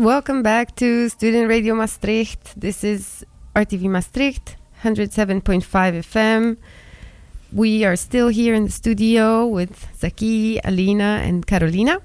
Welcome 0.09 0.43
back 0.43 0.75
to 0.75 1.07
Student 1.11 1.51
Radio 1.51 1.75
Maastricht. 1.75 2.59
This 2.59 2.83
is 2.83 3.27
RTV 3.55 3.91
Maastricht, 3.91 4.57
107.5 4.83 5.63
FM. 5.63 6.57
We 7.53 7.85
are 7.85 7.95
still 7.95 8.29
here 8.29 8.55
in 8.55 8.65
the 8.65 8.71
studio 8.71 9.47
with 9.47 9.87
Zaki, 10.01 10.61
Alina, 10.65 11.21
and 11.23 11.47
Carolina. 11.47 12.01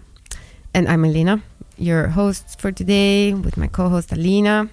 And 0.73 0.89
I'm 0.89 1.05
Alina, 1.05 1.43
your 1.77 2.09
host 2.09 2.59
for 2.59 2.73
today, 2.73 3.33
with 3.35 3.55
my 3.55 3.67
co 3.67 3.87
host 3.87 4.11
Alina, 4.11 4.67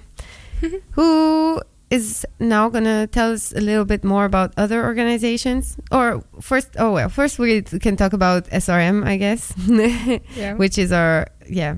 who 0.91 1.63
is 1.89 2.27
now 2.41 2.69
going 2.69 2.83
to 2.83 3.07
tell 3.13 3.31
us 3.31 3.53
a 3.53 3.61
little 3.61 3.85
bit 3.85 4.03
more 4.03 4.25
about 4.25 4.53
other 4.57 4.85
organizations. 4.85 5.77
Or 5.93 6.25
first, 6.41 6.71
oh, 6.81 6.95
well, 6.95 7.09
first 7.09 7.39
we 7.39 7.63
can 7.63 7.97
talk 7.97 8.13
about 8.13 8.47
SRM, 8.51 9.07
I 9.07 9.17
guess, 9.19 9.55
Yeah. 10.35 10.55
which 10.55 10.79
is 10.79 10.91
our, 10.91 11.29
yeah, 11.49 11.77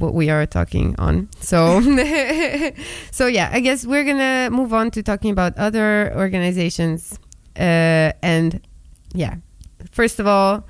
what 0.00 0.14
we 0.14 0.30
are 0.30 0.46
talking 0.46 0.94
on. 0.98 1.28
So, 1.40 1.80
so 3.10 3.26
yeah, 3.26 3.50
I 3.52 3.60
guess 3.60 3.86
we're 3.86 4.04
gonna 4.04 4.50
move 4.50 4.72
on 4.72 4.90
to 4.92 5.02
talking 5.02 5.30
about 5.30 5.56
other 5.58 6.12
organizations. 6.16 7.18
Uh, 7.56 8.12
and 8.22 8.60
yeah, 9.14 9.36
first 9.90 10.18
of 10.18 10.26
all, 10.26 10.64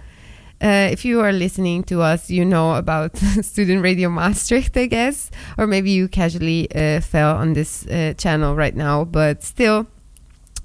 uh, 0.62 0.88
if 0.92 1.04
you 1.04 1.20
are 1.20 1.32
listening 1.32 1.82
to 1.82 2.00
us, 2.00 2.30
you 2.30 2.44
know 2.44 2.74
about 2.76 3.16
Student 3.42 3.82
Radio 3.82 4.08
Maastricht, 4.08 4.76
I 4.76 4.86
guess, 4.86 5.30
or 5.58 5.66
maybe 5.66 5.90
you 5.90 6.06
casually 6.06 6.70
uh, 6.72 7.00
fell 7.00 7.36
on 7.36 7.54
this 7.54 7.84
uh, 7.88 8.14
channel 8.16 8.54
right 8.54 8.76
now, 8.76 9.04
but 9.04 9.42
still, 9.42 9.88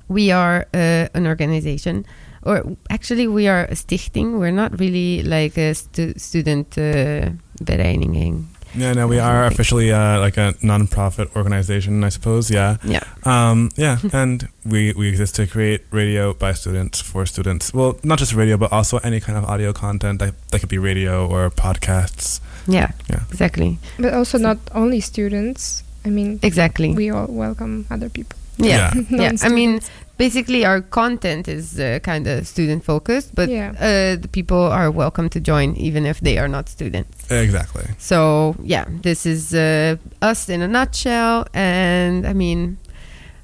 we 0.08 0.32
are 0.32 0.68
uh, 0.74 1.08
an 1.16 1.26
organization, 1.26 2.06
or 2.44 2.78
actually, 2.92 3.28
we 3.28 3.48
are 3.48 3.66
a 3.66 3.74
stichting. 3.74 4.38
We're 4.40 4.52
not 4.52 4.80
really 4.80 5.24
like 5.24 5.58
a 5.58 5.74
stu- 5.74 6.14
student 6.18 6.78
uh, 6.78 7.32
vereniging. 7.64 8.46
Yeah, 8.76 8.94
no, 8.94 9.08
we 9.08 9.18
are 9.18 9.46
officially 9.46 9.92
uh, 9.92 10.20
like 10.20 10.38
a 10.38 10.54
non-profit 10.62 11.36
organization, 11.36 12.04
I 12.04 12.10
suppose. 12.10 12.52
Yeah, 12.52 12.78
Yeah. 12.84 13.02
um, 13.24 13.70
yeah, 13.76 13.98
and 14.14 14.48
we 14.66 14.94
we 14.94 15.08
exist 15.10 15.36
to 15.36 15.48
create 15.48 15.82
radio 15.92 16.34
by 16.34 16.54
students 16.54 17.02
for 17.02 17.26
students. 17.26 17.74
Well, 17.74 17.96
not 18.04 18.20
just 18.20 18.34
radio, 18.34 18.58
but 18.58 18.72
also 18.72 18.98
any 19.04 19.20
kind 19.20 19.38
of 19.38 19.46
audio 19.46 19.74
content 19.74 20.20
that, 20.20 20.34
that 20.52 20.60
could 20.60 20.70
be 20.70 20.78
radio 20.78 21.26
or 21.28 21.50
podcasts. 21.50 22.40
Yeah, 22.68 22.92
Yeah. 23.10 23.22
exactly. 23.32 23.78
But 23.98 24.14
also 24.14 24.38
not 24.38 24.58
only 24.76 25.00
students. 25.02 25.84
I 26.06 26.10
mean, 26.10 26.40
Exactly. 26.44 26.94
we 26.94 27.10
all 27.10 27.28
welcome 27.28 27.86
other 27.90 28.10
people. 28.10 28.38
Yeah. 28.58 28.94
Yeah. 28.96 29.04
Yeah. 29.10 29.32
I 29.44 29.50
mean, 29.50 29.80
basically, 30.18 30.66
our 30.66 30.82
content 30.82 31.48
is 31.48 31.80
uh, 31.80 32.00
kind 32.04 32.28
of 32.28 32.48
student 32.48 32.84
focused, 32.84 33.36
but 33.36 33.50
Yeah. 33.50 33.72
uh, 33.80 34.16
the 34.22 34.28
people 34.32 34.62
are 34.62 34.90
welcome 34.92 35.30
to 35.30 35.40
join 35.40 35.76
even 35.76 36.06
if 36.06 36.20
they 36.20 36.38
are 36.38 36.48
not 36.48 36.70
students. 36.70 37.30
Exactly. 37.32 37.86
So, 37.98 38.56
yeah, 38.64 38.86
this 39.04 39.26
is 39.26 39.54
uh, 39.54 39.96
us 40.22 40.50
in 40.50 40.62
a 40.62 40.68
nutshell. 40.68 41.46
And 41.54 42.26
I 42.28 42.34
mean, 42.34 42.78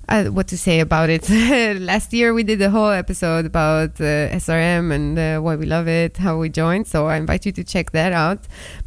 uh, 0.10 0.26
what 0.26 0.48
to 0.48 0.58
say 0.58 0.80
about 0.82 1.10
it? 1.10 1.30
Last 1.80 2.12
year 2.14 2.34
we 2.34 2.44
did 2.44 2.62
a 2.62 2.70
whole 2.70 2.92
episode 2.92 3.46
about 3.46 4.02
uh, 4.02 4.36
SRM 4.36 4.92
and 4.92 5.18
uh, 5.18 5.40
why 5.40 5.56
we 5.56 5.66
love 5.66 5.88
it, 5.88 6.18
how 6.18 6.38
we 6.38 6.50
joined. 6.50 6.88
So 6.88 7.08
I 7.08 7.16
invite 7.18 7.46
you 7.46 7.52
to 7.54 7.64
check 7.64 7.92
that 7.92 8.12
out. 8.12 8.40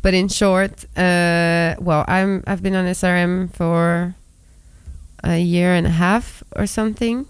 But 0.03 0.13
in 0.13 0.29
short, 0.29 0.85
uh, 0.97 1.75
well, 1.81 2.05
I'm 2.09 2.43
I've 2.47 2.63
been 2.63 2.75
on 2.75 2.85
SRM 2.87 3.51
for 3.55 4.15
a 5.27 5.39
year 5.39 5.75
and 5.75 5.87
a 5.87 5.91
half 5.91 6.43
or 6.55 6.67
something. 6.67 7.27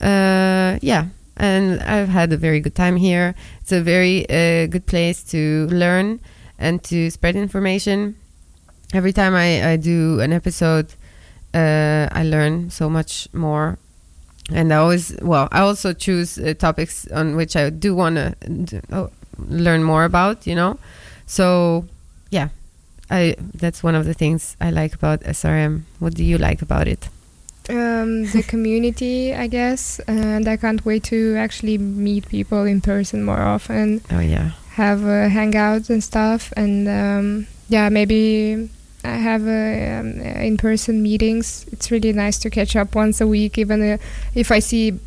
Uh, 0.00 0.78
yeah, 0.82 1.06
and 1.36 1.80
I've 1.82 2.08
had 2.08 2.32
a 2.32 2.36
very 2.36 2.60
good 2.60 2.74
time 2.74 2.96
here. 2.96 3.34
It's 3.60 3.72
a 3.72 3.80
very 3.80 4.28
uh, 4.28 4.66
good 4.66 4.86
place 4.86 5.22
to 5.30 5.66
learn 5.70 6.20
and 6.58 6.82
to 6.84 7.10
spread 7.10 7.36
information. 7.36 8.16
Every 8.92 9.12
time 9.12 9.34
I, 9.34 9.72
I 9.72 9.76
do 9.76 10.20
an 10.20 10.32
episode, 10.32 10.94
uh, 11.54 12.08
I 12.12 12.24
learn 12.24 12.70
so 12.70 12.90
much 12.90 13.28
more. 13.32 13.78
And 14.52 14.72
I 14.72 14.76
always, 14.76 15.16
well, 15.22 15.48
I 15.52 15.60
also 15.60 15.92
choose 15.92 16.38
uh, 16.38 16.54
topics 16.58 17.06
on 17.10 17.34
which 17.34 17.56
I 17.56 17.70
do 17.70 17.94
want 17.94 18.16
to 18.16 18.82
oh, 18.92 19.10
learn 19.48 19.82
more 19.82 20.04
about, 20.04 20.46
you 20.46 20.54
know? 20.54 20.78
So, 21.26 21.86
yeah, 22.30 22.48
I 23.10 23.34
that's 23.54 23.82
one 23.82 23.94
of 23.94 24.04
the 24.06 24.14
things 24.14 24.56
I 24.60 24.70
like 24.70 24.94
about 24.94 25.20
SRM. 25.20 25.82
What 25.98 26.14
do 26.14 26.24
you 26.24 26.38
like 26.38 26.62
about 26.62 26.88
it? 26.88 27.08
Um, 27.68 28.24
the 28.26 28.42
community, 28.46 29.34
I 29.34 29.46
guess, 29.46 29.98
and 30.06 30.46
I 30.48 30.56
can't 30.56 30.84
wait 30.84 31.04
to 31.04 31.36
actually 31.36 31.78
meet 31.78 32.28
people 32.28 32.64
in 32.64 32.80
person 32.80 33.22
more 33.24 33.40
often, 33.40 34.00
Oh, 34.10 34.20
yeah. 34.20 34.50
have 34.76 35.02
uh, 35.02 35.28
hangouts 35.32 35.88
and 35.88 36.02
stuff, 36.04 36.52
and 36.56 36.86
um, 36.88 37.46
yeah, 37.70 37.88
maybe 37.88 38.68
I 39.02 39.16
have 39.16 39.46
uh, 39.46 40.00
um, 40.00 40.20
in-person 40.20 41.02
meetings. 41.02 41.64
It's 41.72 41.90
really 41.90 42.12
nice 42.12 42.38
to 42.40 42.50
catch 42.50 42.76
up 42.76 42.94
once 42.94 43.20
a 43.22 43.26
week, 43.26 43.56
even 43.58 43.80
uh, 43.82 43.96
if 44.34 44.50
I 44.50 44.58
see 44.60 44.98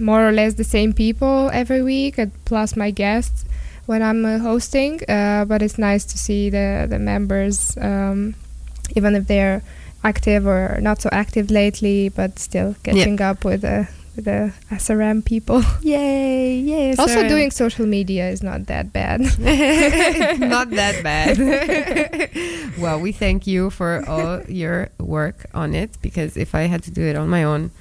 more 0.00 0.26
or 0.28 0.32
less 0.32 0.54
the 0.54 0.64
same 0.64 0.92
people 0.92 1.48
every 1.52 1.82
week, 1.82 2.18
and 2.18 2.32
plus 2.44 2.74
my 2.76 2.90
guests 2.90 3.44
when 3.90 4.04
I'm 4.04 4.24
uh, 4.24 4.38
hosting. 4.38 5.00
Uh, 5.08 5.44
but 5.44 5.62
it's 5.62 5.76
nice 5.76 6.04
to 6.04 6.16
see 6.16 6.48
the 6.48 6.86
the 6.88 6.98
members, 6.98 7.76
um, 7.76 8.34
even 8.94 9.16
if 9.16 9.26
they're 9.26 9.62
active 10.04 10.46
or 10.46 10.78
not 10.80 11.02
so 11.02 11.08
active 11.10 11.50
lately, 11.50 12.08
but 12.08 12.38
still 12.38 12.76
catching 12.84 13.20
up 13.20 13.44
with 13.44 13.62
the 13.62 13.88
with 14.14 14.26
the 14.26 14.52
SRM 14.70 15.24
people. 15.24 15.62
Yay! 15.82 16.60
Yay! 16.60 16.94
Also, 17.02 17.26
doing 17.28 17.50
social 17.50 17.84
media 17.84 18.30
is 18.30 18.42
not 18.42 18.66
that 18.66 18.92
bad. 18.92 19.22
it's 19.22 20.38
not 20.56 20.70
that 20.70 21.02
bad. 21.02 21.34
well, 22.78 23.00
we 23.00 23.10
thank 23.10 23.46
you 23.46 23.70
for 23.70 24.06
all 24.06 24.40
your 24.46 24.88
work 24.98 25.46
on 25.52 25.74
it 25.74 25.98
because 26.00 26.36
if 26.36 26.54
I 26.54 26.70
had 26.70 26.82
to 26.84 26.92
do 26.92 27.02
it 27.02 27.16
on 27.16 27.28
my 27.28 27.42
own, 27.42 27.72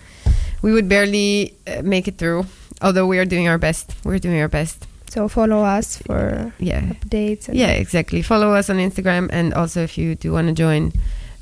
we 0.64 0.74
would 0.74 0.90
barely 0.90 1.54
uh, 1.68 1.84
make 1.84 2.08
it 2.08 2.18
through. 2.18 2.48
Although 2.82 3.06
we 3.06 3.20
are 3.20 3.30
doing 3.30 3.48
our 3.48 3.60
best, 3.60 3.94
we're 4.04 4.18
doing 4.18 4.42
our 4.42 4.50
best. 4.50 4.89
So 5.10 5.28
follow 5.28 5.64
us 5.64 5.98
for 5.98 6.54
Yeah, 6.60 6.82
updates. 6.82 7.48
And 7.50 7.58
yeah, 7.58 7.72
exactly. 7.72 8.22
Follow 8.22 8.54
us 8.54 8.70
on 8.70 8.78
Instagram, 8.78 9.30
and 9.32 9.54
also 9.54 9.82
if 9.84 9.98
you 9.98 10.16
do 10.16 10.32
want 10.34 10.48
to 10.48 10.54
join, 10.54 10.94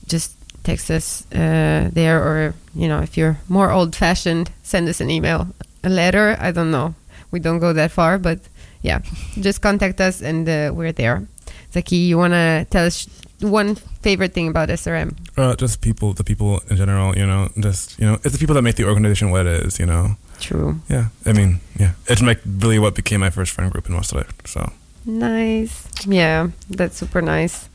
just 0.07 0.33
text 0.63 0.89
us 0.91 1.25
uh, 1.33 1.89
there, 1.93 2.19
or 2.21 2.53
you 2.75 2.87
know, 2.87 3.01
if 3.01 3.17
you're 3.17 3.37
more 3.47 3.71
old-fashioned, 3.71 4.51
send 4.63 4.87
us 4.89 5.01
an 5.01 5.09
email, 5.09 5.47
a 5.83 5.89
letter. 5.89 6.35
I 6.39 6.51
don't 6.51 6.71
know. 6.71 6.95
We 7.31 7.39
don't 7.39 7.59
go 7.59 7.73
that 7.73 7.91
far, 7.91 8.17
but 8.17 8.39
yeah, 8.81 8.99
just 9.39 9.61
contact 9.61 9.99
us, 10.01 10.21
and 10.21 10.47
uh, 10.47 10.71
we're 10.73 10.93
there. 10.93 11.27
Zaki, 11.73 11.97
you 11.97 12.17
want 12.17 12.33
to 12.33 12.65
tell 12.69 12.85
us 12.85 13.07
one 13.41 13.75
favorite 14.01 14.33
thing 14.33 14.47
about 14.47 14.69
SRM? 14.69 15.15
Uh, 15.35 15.55
just 15.55 15.81
people, 15.81 16.13
the 16.13 16.23
people 16.23 16.61
in 16.69 16.77
general. 16.77 17.15
You 17.17 17.25
know, 17.25 17.49
just 17.59 17.99
you 17.99 18.05
know, 18.05 18.15
it's 18.23 18.31
the 18.31 18.39
people 18.39 18.55
that 18.55 18.61
make 18.61 18.75
the 18.75 18.85
organization 18.85 19.29
what 19.31 19.45
it 19.45 19.65
is. 19.65 19.79
You 19.79 19.85
know. 19.85 20.15
True. 20.39 20.79
Yeah. 20.89 21.07
I 21.25 21.33
mean, 21.33 21.59
yeah, 21.79 21.91
it's 22.07 22.21
like 22.21 22.39
really 22.45 22.79
what 22.79 22.95
became 22.95 23.19
my 23.21 23.29
first 23.29 23.51
friend 23.51 23.71
group 23.71 23.87
in 23.87 23.93
Maastricht. 23.93 24.47
So. 24.47 24.71
Nice. 25.05 25.87
Yeah, 26.05 26.49
that's 26.69 26.97
super 26.97 27.21
nice. 27.21 27.69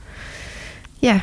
Yeah. 1.01 1.23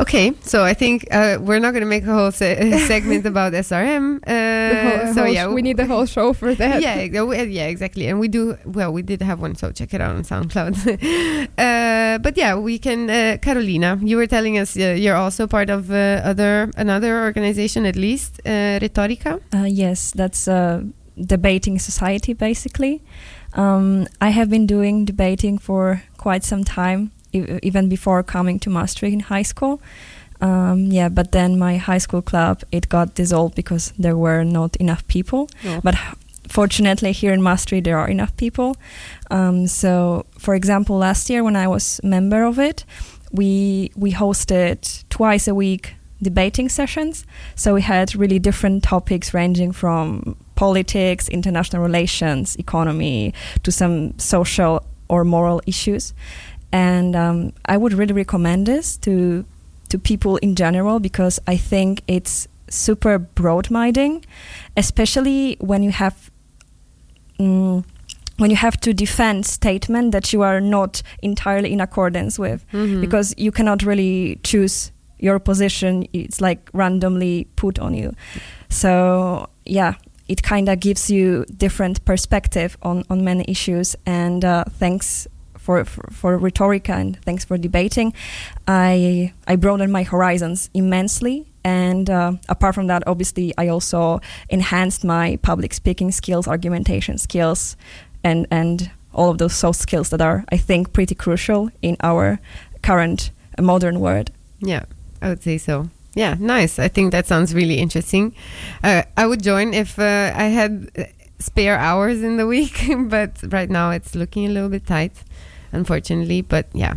Okay, 0.00 0.32
so 0.42 0.62
I 0.62 0.74
think 0.74 1.08
uh, 1.10 1.38
we're 1.40 1.58
not 1.58 1.72
going 1.72 1.82
to 1.82 1.88
make 1.88 2.04
a 2.04 2.12
whole 2.12 2.30
se- 2.30 2.86
segment 2.86 3.26
about 3.26 3.52
SRM. 3.52 4.20
Uh, 4.24 4.90
whole, 5.04 5.14
so 5.14 5.24
whole 5.24 5.32
yeah, 5.32 5.46
sh- 5.48 5.54
we 5.54 5.60
need 5.62 5.76
the 5.76 5.86
whole 5.86 6.06
show 6.06 6.32
for 6.32 6.54
that. 6.54 6.80
yeah, 6.82 7.02
yeah, 7.02 7.66
exactly. 7.66 8.06
And 8.06 8.20
we 8.20 8.28
do 8.28 8.56
well. 8.64 8.92
We 8.92 9.02
did 9.02 9.22
have 9.22 9.40
one, 9.40 9.56
so 9.56 9.72
check 9.72 9.92
it 9.94 10.00
out 10.00 10.14
on 10.14 10.22
SoundCloud. 10.22 10.86
uh, 11.48 11.48
but 12.18 12.36
yeah, 12.36 12.56
we 12.56 12.78
can. 12.78 13.10
Uh, 13.10 13.38
Carolina, 13.40 13.98
you 14.02 14.16
were 14.16 14.26
telling 14.26 14.58
us 14.58 14.76
uh, 14.76 14.94
you're 14.96 15.16
also 15.16 15.46
part 15.46 15.70
of 15.70 15.90
uh, 15.90 16.20
other 16.24 16.70
another 16.76 17.22
organization, 17.24 17.86
at 17.86 17.96
least 17.96 18.40
uh, 18.44 18.78
Rhetorica. 18.80 19.40
Uh, 19.54 19.64
yes, 19.64 20.12
that's 20.12 20.48
a 20.48 20.84
debating 21.16 21.78
society 21.78 22.32
basically. 22.32 23.02
Um, 23.54 24.06
I 24.20 24.30
have 24.30 24.50
been 24.50 24.66
doing 24.66 25.04
debating 25.04 25.58
for 25.58 26.02
quite 26.16 26.44
some 26.44 26.64
time, 26.64 27.10
e- 27.32 27.58
even 27.62 27.88
before 27.88 28.22
coming 28.22 28.58
to 28.60 28.70
Maastricht 28.70 29.12
in 29.12 29.20
high 29.20 29.42
school. 29.44 29.80
Um, 30.40 30.92
yeah, 30.92 31.08
but 31.08 31.32
then 31.32 31.58
my 31.58 31.78
high 31.78 31.98
school 31.98 32.22
club 32.22 32.62
it 32.70 32.88
got 32.88 33.14
dissolved 33.14 33.54
because 33.54 33.92
there 33.98 34.16
were 34.16 34.44
not 34.44 34.76
enough 34.76 35.06
people. 35.08 35.48
Oh. 35.64 35.80
But 35.82 35.96
fortunately, 36.48 37.12
here 37.12 37.32
in 37.32 37.42
Maastricht 37.42 37.84
there 37.84 37.98
are 37.98 38.08
enough 38.08 38.36
people. 38.36 38.76
Um, 39.30 39.66
so, 39.66 40.26
for 40.38 40.54
example, 40.54 40.96
last 40.98 41.30
year 41.30 41.44
when 41.44 41.56
I 41.56 41.68
was 41.68 42.00
member 42.02 42.44
of 42.44 42.58
it, 42.58 42.84
we 43.32 43.90
we 43.96 44.12
hosted 44.12 45.04
twice 45.10 45.48
a 45.48 45.54
week 45.54 45.94
debating 46.20 46.68
sessions. 46.68 47.24
So 47.54 47.74
we 47.74 47.82
had 47.82 48.14
really 48.14 48.38
different 48.38 48.82
topics 48.82 49.32
ranging 49.32 49.72
from 49.72 50.36
politics, 50.54 51.28
international 51.28 51.82
relations, 51.82 52.56
economy, 52.56 53.32
to 53.62 53.70
some 53.70 54.18
social 54.18 54.84
or 55.08 55.24
moral 55.24 55.62
issues. 55.66 56.14
And 56.72 57.14
um, 57.14 57.52
I 57.66 57.76
would 57.76 57.92
really 57.92 58.12
recommend 58.12 58.66
this 58.66 58.96
to 58.98 59.44
to 59.88 59.98
people 59.98 60.36
in 60.38 60.54
general 60.54 61.00
because 61.00 61.40
I 61.46 61.56
think 61.56 62.02
it's 62.06 62.46
super 62.68 63.18
broad-minding, 63.18 64.24
especially 64.76 65.56
when 65.60 65.82
you 65.82 65.90
have 65.90 66.30
mm, 67.38 67.84
when 68.38 68.50
you 68.50 68.56
have 68.56 68.78
to 68.80 68.92
defend 68.94 69.46
statement 69.46 70.12
that 70.12 70.32
you 70.32 70.42
are 70.42 70.60
not 70.60 71.02
entirely 71.22 71.72
in 71.72 71.80
accordance 71.80 72.38
with. 72.38 72.64
Mhm. 72.72 73.00
because 73.00 73.34
you 73.36 73.50
cannot 73.50 73.82
really 73.82 74.38
choose 74.42 74.92
your 75.20 75.40
position 75.40 76.06
it's 76.12 76.40
like 76.40 76.70
randomly 76.72 77.46
put 77.56 77.78
on 77.78 77.94
you. 77.94 78.14
So 78.68 79.48
yeah 79.64 79.94
it 80.28 80.42
kind 80.42 80.68
of 80.68 80.78
gives 80.78 81.10
you 81.10 81.44
different 81.56 82.04
perspective 82.04 82.76
on, 82.82 83.02
on 83.08 83.24
many 83.24 83.44
issues. 83.48 83.96
And 84.04 84.44
uh, 84.44 84.64
thanks 84.78 85.26
for, 85.56 85.84
for 85.84 86.08
for 86.12 86.38
rhetorica 86.38 86.94
and 86.94 87.16
thanks 87.24 87.44
for 87.44 87.58
debating. 87.58 88.12
I 88.66 89.32
i 89.46 89.56
broadened 89.56 89.92
my 89.92 90.02
horizons 90.02 90.70
immensely 90.74 91.46
and 91.68 92.08
uh, 92.10 92.32
apart 92.48 92.74
from 92.74 92.86
that 92.88 93.02
obviously 93.06 93.46
i 93.62 93.68
also 93.68 94.20
enhanced 94.48 95.02
my 95.04 95.36
public 95.42 95.72
speaking 95.74 96.10
skills 96.12 96.48
argumentation 96.48 97.18
skills 97.18 97.76
and 98.24 98.46
and 98.50 98.90
all 99.12 99.30
of 99.30 99.38
those 99.38 99.54
soft 99.62 99.78
skills 99.86 100.08
that 100.10 100.20
are 100.20 100.44
i 100.56 100.58
think 100.68 100.92
pretty 100.92 101.14
crucial 101.14 101.70
in 101.82 101.94
our 102.10 102.38
current 102.82 103.30
modern 103.60 103.98
world 104.00 104.30
Yeah, 104.60 104.84
I 105.22 105.28
would 105.28 105.42
say 105.42 105.58
so. 105.58 105.88
Yeah, 106.14 106.34
nice. 106.40 106.78
I 106.86 106.88
think 106.88 107.12
that 107.12 107.26
sounds 107.26 107.54
really 107.54 107.78
interesting. 107.78 108.34
Uh, 108.82 109.02
I 109.16 109.24
would 109.28 109.42
join 109.42 109.74
if 109.74 109.98
uh, 109.98 110.32
I 110.44 110.50
had 110.50 110.72
uh, 110.98 111.04
spare 111.38 111.78
hours 111.78 112.22
in 112.22 112.36
the 112.38 112.46
week, 112.46 112.74
but 113.08 113.30
right 113.52 113.70
now 113.70 113.90
it's 113.94 114.14
looking 114.14 114.46
a 114.46 114.50
little 114.50 114.68
bit 114.68 114.84
tight, 114.86 115.12
unfortunately. 115.72 116.42
But 116.42 116.66
yeah, 116.74 116.94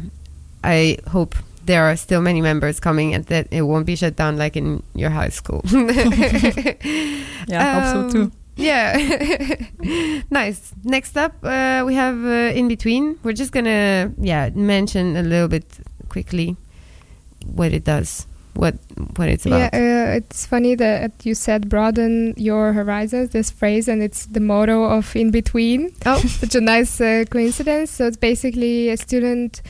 I 0.64 0.98
hope 1.14 1.36
there 1.66 1.84
are 1.84 1.96
still 1.96 2.22
many 2.22 2.42
members 2.42 2.80
coming 2.80 3.14
and 3.14 3.26
that 3.26 3.48
it 3.52 3.62
won't 3.64 3.86
be 3.86 3.96
shut 3.96 4.16
down 4.16 4.38
like 4.38 4.56
in 4.58 4.82
your 4.96 5.10
high 5.12 5.30
school. 5.30 5.62
yeah 7.48 7.60
I 7.62 7.80
hope 7.80 7.86
so 7.94 8.10
too 8.12 8.22
Um, 8.24 8.32
Yeah. 8.58 8.98
nice. 10.30 10.74
Next 10.84 11.18
up, 11.18 11.34
uh, 11.44 11.84
we 11.86 11.96
have 11.96 12.18
uh, 12.26 12.54
In 12.60 12.68
Between. 12.68 13.18
We're 13.24 13.34
just 13.34 13.52
going 13.54 13.66
to 13.66 14.12
yeah, 14.20 14.50
mention 14.54 15.16
a 15.16 15.24
little 15.24 15.48
bit 15.48 15.66
quickly 16.10 16.56
what 17.56 17.72
it 17.74 17.84
does, 17.86 18.28
what 18.54 18.76
what 19.16 19.30
it's 19.30 19.46
Yeah, 19.46 19.68
about. 19.68 19.74
uh, 19.82 20.18
it's 20.20 20.46
funny 20.46 20.76
that 20.76 21.12
you 21.26 21.34
said 21.34 21.70
broaden 21.70 22.34
your 22.38 22.74
horizons, 22.74 23.30
this 23.30 23.50
phrase, 23.50 23.88
and 23.88 24.04
it's 24.04 24.28
the 24.28 24.40
motto 24.42 24.84
of 24.84 25.16
In 25.16 25.32
Between. 25.32 25.90
Oh. 26.06 26.20
Such 26.42 26.56
a 26.56 26.62
nice 26.62 27.02
uh, 27.02 27.24
coincidence. 27.30 27.90
So 27.92 28.06
it's 28.08 28.18
basically 28.18 28.90
a 28.92 28.98
student, 28.98 29.62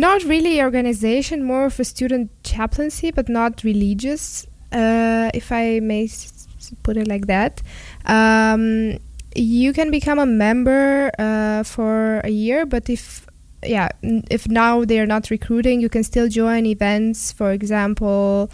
not 0.00 0.22
really 0.24 0.60
organization, 0.62 1.42
more 1.42 1.66
of 1.66 1.80
a 1.80 1.84
student 1.84 2.30
chaplaincy, 2.44 3.10
but 3.10 3.28
not 3.28 3.64
religious, 3.64 4.46
uh, 4.72 5.30
if 5.34 5.50
I 5.52 5.80
may 5.80 6.04
s- 6.04 6.46
put 6.82 6.96
it 6.96 7.08
like 7.08 7.26
that. 7.26 7.62
Um, 8.04 8.98
you 9.34 9.72
can 9.72 9.90
become 9.90 10.18
a 10.18 10.26
member 10.26 11.10
uh, 11.18 11.62
for 11.62 12.20
a 12.20 12.30
year, 12.30 12.66
but 12.66 12.88
if 12.88 13.26
yeah, 13.64 13.88
n- 14.02 14.24
if 14.30 14.48
now 14.48 14.84
they 14.84 14.98
are 15.00 15.06
not 15.06 15.30
recruiting, 15.30 15.80
you 15.80 15.88
can 15.88 16.04
still 16.04 16.28
join 16.28 16.66
events. 16.66 17.32
For 17.32 17.52
example, 17.52 18.50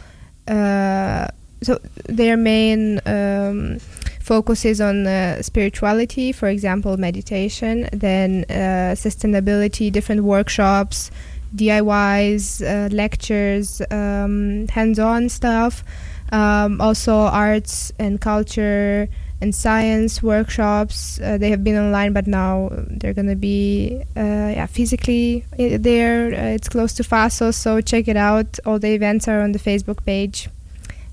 uh, 0.48 1.26
so 1.62 1.78
their 2.08 2.36
main 2.36 3.00
um, 3.06 3.78
focus 4.20 4.64
is 4.64 4.80
on 4.80 5.06
uh, 5.06 5.42
spirituality, 5.42 6.32
for 6.32 6.48
example, 6.48 6.96
meditation, 6.96 7.88
then 7.92 8.44
uh, 8.50 8.94
sustainability, 8.96 9.90
different 9.92 10.24
workshops, 10.24 11.10
DIYs, 11.54 12.62
uh, 12.62 12.88
lectures, 12.94 13.82
um, 13.90 14.66
hands-on 14.68 15.28
stuff. 15.28 15.84
Um, 16.32 16.80
also, 16.80 17.14
arts 17.14 17.92
and 17.98 18.20
culture 18.20 19.08
and 19.42 19.54
science 19.54 20.22
workshops. 20.22 21.20
Uh, 21.20 21.36
they 21.36 21.50
have 21.50 21.62
been 21.62 21.76
online, 21.76 22.12
but 22.12 22.26
now 22.26 22.70
they're 22.88 23.12
going 23.12 23.28
to 23.28 23.36
be 23.36 24.00
uh, 24.16 24.20
yeah, 24.56 24.66
physically 24.66 25.44
i- 25.58 25.76
there. 25.76 26.32
Uh, 26.32 26.54
it's 26.54 26.68
close 26.68 26.94
to 26.94 27.02
FASO, 27.02 27.52
so 27.52 27.80
check 27.80 28.08
it 28.08 28.16
out. 28.16 28.58
All 28.64 28.78
the 28.78 28.94
events 28.94 29.28
are 29.28 29.40
on 29.42 29.52
the 29.52 29.58
Facebook 29.58 30.04
page, 30.06 30.48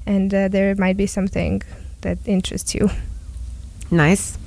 and 0.05 0.33
uh, 0.33 0.47
there 0.47 0.73
might 0.75 0.95
be 0.95 1.07
something 1.07 1.61
that 2.01 2.17
interests 2.25 2.73
you. 2.73 2.89
Nice. 3.91 4.37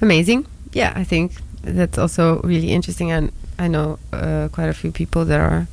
Amazing. 0.00 0.46
Yeah, 0.72 0.92
I 0.94 1.02
think 1.04 1.32
that's 1.62 1.98
also 1.98 2.40
really 2.42 2.70
interesting. 2.70 3.10
And 3.10 3.32
I 3.62 3.68
know 3.68 3.98
uh, 4.12 4.48
quite 4.50 4.68
a 4.68 4.74
few 4.74 4.90
people 4.90 5.24
that 5.26 5.38
are 5.40 5.68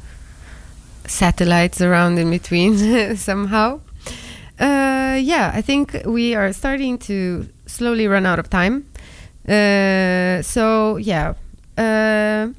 satellites 1.08 1.82
around 1.82 2.20
in 2.20 2.30
between 2.30 2.78
somehow. 3.18 3.82
Uh, 4.60 5.18
yeah, 5.20 5.52
I 5.54 5.62
think 5.62 5.98
we 6.06 6.36
are 6.36 6.54
starting 6.54 7.00
to 7.10 7.50
slowly 7.66 8.08
run 8.08 8.26
out 8.28 8.38
of 8.38 8.50
time. 8.50 8.86
Uh, 9.48 10.44
so, 10.44 10.98
yeah. 10.98 11.34
Uh, 11.78 12.50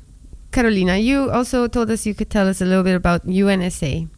Carolina, 0.50 0.96
you 0.96 1.30
also 1.30 1.68
told 1.68 1.90
us 1.90 2.06
you 2.06 2.14
could 2.14 2.30
tell 2.30 2.48
us 2.48 2.60
a 2.60 2.64
little 2.64 2.82
bit 2.82 2.96
about 2.96 3.24
UNSA. 3.24 4.08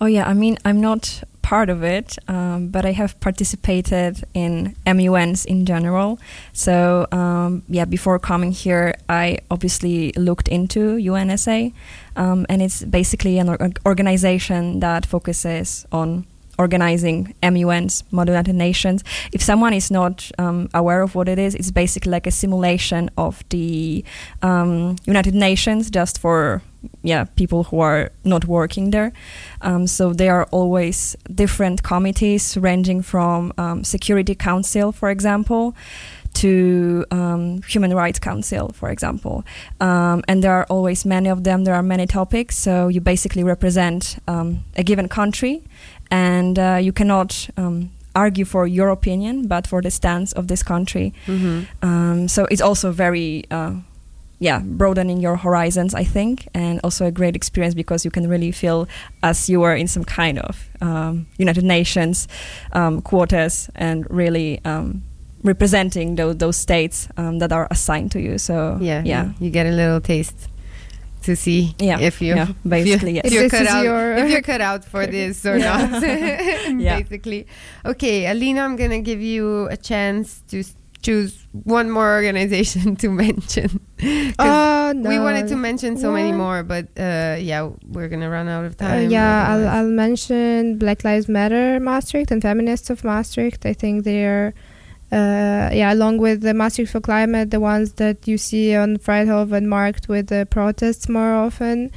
Oh 0.00 0.06
yeah, 0.06 0.26
I 0.28 0.34
mean 0.34 0.58
I'm 0.64 0.80
not 0.80 1.22
part 1.42 1.68
of 1.68 1.82
it, 1.82 2.18
um, 2.28 2.68
but 2.68 2.84
I 2.84 2.92
have 2.92 3.18
participated 3.20 4.24
in 4.32 4.74
MUNs 4.86 5.44
in 5.44 5.66
general. 5.66 6.18
So 6.52 7.06
um, 7.12 7.62
yeah, 7.68 7.84
before 7.84 8.18
coming 8.18 8.52
here, 8.52 8.94
I 9.08 9.38
obviously 9.50 10.12
looked 10.12 10.48
into 10.48 10.96
UNSA, 10.96 11.72
um, 12.16 12.46
and 12.48 12.62
it's 12.62 12.84
basically 12.84 13.38
an 13.38 13.48
or- 13.48 13.70
organization 13.84 14.80
that 14.80 15.04
focuses 15.04 15.86
on 15.92 16.26
organizing 16.58 17.34
MUNs, 17.42 18.04
Model 18.10 18.34
United 18.34 18.54
Nations. 18.54 19.02
If 19.32 19.42
someone 19.42 19.72
is 19.72 19.90
not 19.90 20.30
um, 20.38 20.68
aware 20.74 21.02
of 21.02 21.14
what 21.14 21.28
it 21.28 21.38
is, 21.38 21.54
it's 21.54 21.70
basically 21.70 22.12
like 22.12 22.26
a 22.26 22.30
simulation 22.30 23.10
of 23.16 23.42
the 23.48 24.04
um, 24.42 24.96
United 25.06 25.34
Nations, 25.34 25.90
just 25.90 26.18
for 26.18 26.62
yeah 27.02 27.24
people 27.36 27.64
who 27.64 27.80
are 27.80 28.10
not 28.24 28.46
working 28.46 28.90
there. 28.90 29.12
Um, 29.60 29.86
so 29.86 30.12
there 30.12 30.34
are 30.34 30.46
always 30.50 31.16
different 31.34 31.82
committees, 31.82 32.56
ranging 32.56 33.02
from 33.02 33.52
um, 33.58 33.84
Security 33.84 34.34
Council, 34.34 34.92
for 34.92 35.10
example. 35.10 35.74
To 36.34 37.04
um, 37.10 37.60
Human 37.68 37.94
Rights 37.94 38.18
Council, 38.18 38.72
for 38.72 38.88
example, 38.88 39.44
um, 39.80 40.22
and 40.26 40.42
there 40.42 40.52
are 40.52 40.66
always 40.70 41.04
many 41.04 41.28
of 41.28 41.42
them. 41.44 41.64
There 41.64 41.74
are 41.74 41.82
many 41.82 42.06
topics, 42.06 42.56
so 42.56 42.88
you 42.88 43.02
basically 43.02 43.44
represent 43.44 44.16
um, 44.26 44.64
a 44.74 44.82
given 44.82 45.08
country, 45.08 45.62
and 46.10 46.58
uh, 46.58 46.78
you 46.80 46.90
cannot 46.90 47.50
um, 47.58 47.90
argue 48.14 48.46
for 48.46 48.66
your 48.66 48.88
opinion, 48.88 49.46
but 49.46 49.66
for 49.66 49.82
the 49.82 49.90
stance 49.90 50.32
of 50.32 50.46
this 50.46 50.62
country. 50.62 51.12
Mm-hmm. 51.26 51.86
Um, 51.86 52.28
so 52.28 52.46
it's 52.50 52.62
also 52.62 52.92
very, 52.92 53.44
uh, 53.50 53.74
yeah, 54.42 54.58
broadening 54.64 55.20
your 55.22 55.36
horizons, 55.36 55.94
I 55.94 56.04
think, 56.04 56.48
and 56.54 56.80
also 56.84 57.06
a 57.06 57.10
great 57.10 57.36
experience 57.36 57.74
because 57.76 58.04
you 58.04 58.10
can 58.10 58.28
really 58.28 58.50
feel 58.52 58.86
as 59.22 59.48
you 59.48 59.62
are 59.62 59.76
in 59.76 59.86
some 59.88 60.04
kind 60.04 60.38
of 60.38 60.68
um, 60.80 61.26
United 61.38 61.64
Nations 61.64 62.26
um, 62.72 63.00
quarters 63.02 63.70
and 63.76 64.06
really 64.10 64.60
um, 64.64 65.02
representing 65.44 66.16
those, 66.16 66.36
those 66.38 66.56
states 66.56 67.08
um, 67.16 67.38
that 67.38 67.52
are 67.52 67.66
assigned 67.70 68.10
to 68.12 68.20
you. 68.20 68.38
So 68.38 68.78
Yeah, 68.80 69.02
yeah. 69.04 69.32
You 69.40 69.50
get 69.50 69.66
a 69.66 69.70
little 69.70 70.00
taste 70.00 70.48
to 71.22 71.36
see 71.36 71.74
Yeah, 71.78 72.00
if 72.00 72.20
you 72.20 72.34
yeah, 72.34 72.48
basically, 72.68 73.18
if, 73.18 73.32
you're 73.32 73.44
If 73.44 73.52
this 73.52 73.60
cut 73.60 73.68
out 73.68 73.84
your- 73.84 74.16
if 74.16 74.28
you're 74.30 74.42
cut 74.52 74.60
out 74.60 74.84
for 74.84 75.06
this 75.06 75.46
or 75.46 75.56
Yeah. 75.56 75.86
not. 75.86 76.02
Basically, 77.02 77.46
okay, 77.84 78.26
Alina, 78.26 78.62
I'm 78.62 78.74
gonna 78.76 79.00
give 79.00 79.20
you 79.22 79.68
a 79.70 79.76
chance 79.76 80.42
to 80.50 80.64
choose 81.02 81.46
one 81.52 81.90
more 81.90 82.14
organization 82.14 82.96
to 83.02 83.08
mention. 83.08 83.80
Oh 84.38 84.92
no! 84.94 85.08
we 85.08 85.18
wanted 85.18 85.48
to 85.48 85.56
mention 85.56 85.96
so 85.96 86.12
many 86.12 86.32
more, 86.32 86.62
but 86.62 86.86
uh, 86.98 87.36
yeah, 87.38 87.70
we're 87.88 88.08
gonna 88.08 88.30
run 88.30 88.48
out 88.48 88.64
of 88.64 88.72
Uh, 88.80 88.88
time. 88.88 89.10
yeah, 89.10 89.46
I'll. 89.50 89.68
I'll 89.68 89.90
mention 89.90 90.78
Black 90.78 91.04
Lives 91.04 91.28
Matter 91.28 91.78
Maastricht 91.80 92.30
and 92.30 92.40
Feminists 92.42 92.90
of 92.90 93.04
Maastricht. 93.04 93.66
I 93.66 93.72
think 93.74 94.04
they're, 94.04 94.54
uh, 95.12 95.70
yeah, 95.72 95.92
along 95.92 96.18
with 96.18 96.40
the 96.42 96.54
Maastricht 96.54 96.90
for 96.92 97.00
Climate, 97.00 97.50
the 97.50 97.60
ones 97.60 97.92
that 97.94 98.26
you 98.26 98.38
see 98.38 98.74
on 98.74 98.96
Friedhofen 98.98 99.66
marked 99.66 100.08
with 100.08 100.28
the 100.28 100.46
protests 100.50 101.08
more 101.08 101.34
often, 101.34 101.90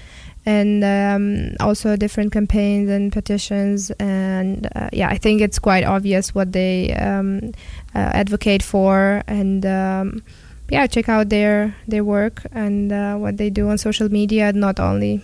and 0.46 0.84
um, 0.84 1.56
also 1.60 1.96
different 1.96 2.32
campaigns 2.32 2.89
and 2.89 3.12
petitions. 3.12 3.91
And 4.00 4.68
uh, 4.76 4.89
yeah, 4.93 5.10
I 5.10 5.18
think 5.18 5.41
it's 5.41 5.60
quite 5.60 5.84
obvious 5.84 6.34
what 6.36 6.52
they 6.52 6.93
um, 6.93 7.52
uh, 7.96 8.12
advocate 8.14 8.62
for, 8.64 9.24
and 9.28 9.66
um, 9.66 10.22
yeah, 10.70 10.88
check 10.88 11.10
out 11.10 11.30
their 11.30 11.76
their 11.88 12.04
work 12.04 12.43
and 12.52 12.91
uh, 12.91 13.16
what 13.16 13.38
they 13.38 13.50
do 13.50 13.70
on 13.70 13.78
social 13.78 14.10
media. 14.10 14.54
Not 14.54 14.80
only. 14.80 15.22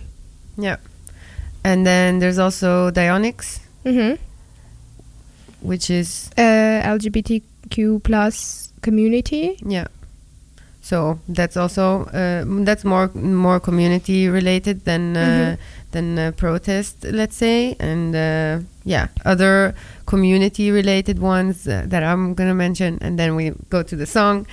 yeah. 0.58 0.78
And 1.64 1.86
then 1.86 2.18
there's 2.20 2.40
also 2.40 2.90
Dionysus, 2.90 3.60
Mm-hmm. 3.86 4.16
which 5.62 5.90
is 5.92 6.30
uh, 6.38 6.82
LGBTQ 6.98 8.02
plus 8.04 8.74
community. 8.82 9.58
Yeah. 9.66 9.86
So 10.92 11.00
that's 11.38 11.56
also 11.56 11.84
uh, 12.14 12.44
that's 12.68 12.84
more 12.84 13.08
more 13.16 13.60
community 13.60 14.20
related 14.40 14.78
than 14.90 15.04
uh, 15.16 15.22
Mhm. 15.22 15.58
than 15.94 16.08
uh, 16.20 16.32
protest, 16.44 16.96
let's 17.20 17.38
say, 17.38 17.76
and 17.80 18.12
uh, 18.16 18.56
yeah, 18.94 19.06
other 19.32 19.74
community 20.06 20.72
related 20.72 21.18
ones 21.20 21.56
uh, 21.68 21.74
that 21.92 22.04
I'm 22.04 22.34
gonna 22.38 22.56
mention, 22.66 22.98
and 23.02 23.14
then 23.20 23.36
we 23.40 23.46
go 23.70 23.84
to 23.84 23.96
the 23.96 24.06
song. 24.06 24.46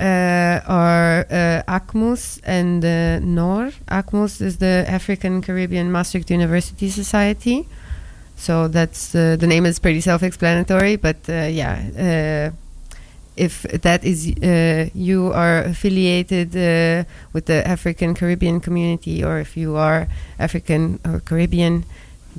uh, 0.00 0.60
are 0.68 1.26
uh, 1.30 1.76
ACMUS 1.78 2.38
and 2.44 2.84
uh, 2.84 3.18
NOR. 3.38 3.70
ACMUS 3.88 4.40
is 4.40 4.56
the 4.58 4.84
African 4.98 5.42
Caribbean 5.42 5.90
Maastricht 5.90 6.30
University 6.30 6.88
Society. 6.90 7.66
So 8.36 8.68
that's 8.68 9.14
uh, 9.14 9.36
the 9.42 9.46
name 9.46 9.66
is 9.68 9.78
pretty 9.80 10.00
self-explanatory, 10.00 10.96
but 11.02 11.16
uh, 11.28 11.50
yeah, 11.60 11.74
uh, 11.98 12.67
if 13.38 13.62
that 13.62 14.04
is 14.04 14.28
uh, 14.42 14.90
you 14.94 15.32
are 15.32 15.62
affiliated 15.62 16.56
uh, 16.56 17.04
with 17.32 17.46
the 17.46 17.66
African 17.66 18.14
Caribbean 18.14 18.60
community, 18.60 19.24
or 19.24 19.38
if 19.38 19.56
you 19.56 19.76
are 19.76 20.08
African 20.38 20.98
or 21.04 21.20
Caribbean, 21.20 21.84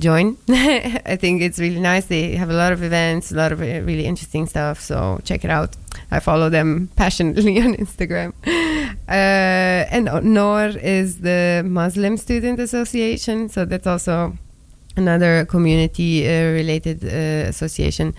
join. 0.00 0.36
I 0.48 1.16
think 1.16 1.42
it's 1.42 1.58
really 1.58 1.80
nice. 1.80 2.06
They 2.06 2.34
have 2.36 2.50
a 2.50 2.54
lot 2.54 2.72
of 2.72 2.82
events, 2.82 3.30
a 3.30 3.36
lot 3.36 3.52
of 3.52 3.60
uh, 3.60 3.64
really 3.64 4.06
interesting 4.06 4.46
stuff. 4.46 4.80
So 4.80 5.20
check 5.24 5.44
it 5.44 5.50
out. 5.50 5.76
I 6.10 6.20
follow 6.20 6.48
them 6.48 6.90
passionately 6.96 7.60
on 7.60 7.74
Instagram. 7.74 8.32
Uh, 9.08 9.86
and 9.90 10.08
NOR 10.22 10.68
is 10.68 11.18
the 11.20 11.64
Muslim 11.66 12.16
Student 12.16 12.60
Association. 12.60 13.48
So 13.48 13.64
that's 13.64 13.86
also 13.86 14.34
another 14.96 15.44
community 15.46 16.28
uh, 16.28 16.52
related 16.52 17.04
uh, 17.04 17.48
association. 17.48 18.14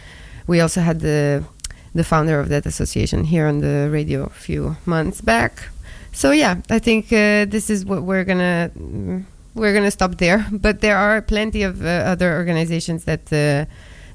We 0.48 0.60
also 0.60 0.82
had 0.82 1.00
the 1.00 1.46
the 1.94 2.04
founder 2.04 2.40
of 2.40 2.50
that 2.50 2.66
association 2.66 3.26
here 3.26 3.48
on 3.48 3.60
the 3.60 3.90
radio 3.92 4.24
a 4.24 4.30
few 4.30 4.78
months 4.86 5.22
back. 5.22 5.70
So 6.14 6.32
yeah, 6.32 6.58
I 6.70 6.80
think 6.80 7.06
uh, 7.08 7.46
this 7.46 7.70
is 7.70 7.86
what 7.86 8.04
we're 8.04 8.24
gonna 8.24 8.72
mm, 8.78 9.24
we're 9.56 9.74
gonna 9.74 9.92
stop 9.92 10.18
there. 10.18 10.46
But 10.52 10.82
there 10.82 10.98
are 10.98 11.22
plenty 11.22 11.64
of 11.64 11.84
uh, 11.84 11.88
other 11.88 12.36
organizations 12.36 13.06
that 13.06 13.32
uh, 13.32 13.66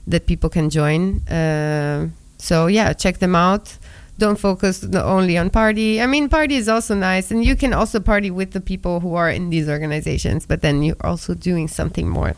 that 0.06 0.26
people 0.26 0.50
can 0.50 0.70
join. 0.70 1.26
Uh, 1.28 2.08
so 2.38 2.66
yeah, 2.66 2.92
check 2.92 3.18
them 3.18 3.34
out. 3.34 3.78
Don't 4.18 4.38
focus 4.38 4.82
only 4.94 5.36
on 5.36 5.50
party. 5.50 6.00
I 6.00 6.06
mean, 6.06 6.30
party 6.30 6.54
is 6.56 6.68
also 6.70 6.94
nice, 6.94 7.30
and 7.30 7.44
you 7.44 7.54
can 7.54 7.74
also 7.74 8.00
party 8.00 8.30
with 8.30 8.52
the 8.52 8.62
people 8.62 9.00
who 9.00 9.14
are 9.14 9.30
in 9.30 9.50
these 9.50 9.68
organizations. 9.68 10.46
But 10.46 10.62
then 10.62 10.82
you're 10.82 10.96
also 11.02 11.34
doing 11.34 11.68
something 11.68 12.08
more. 12.08 12.34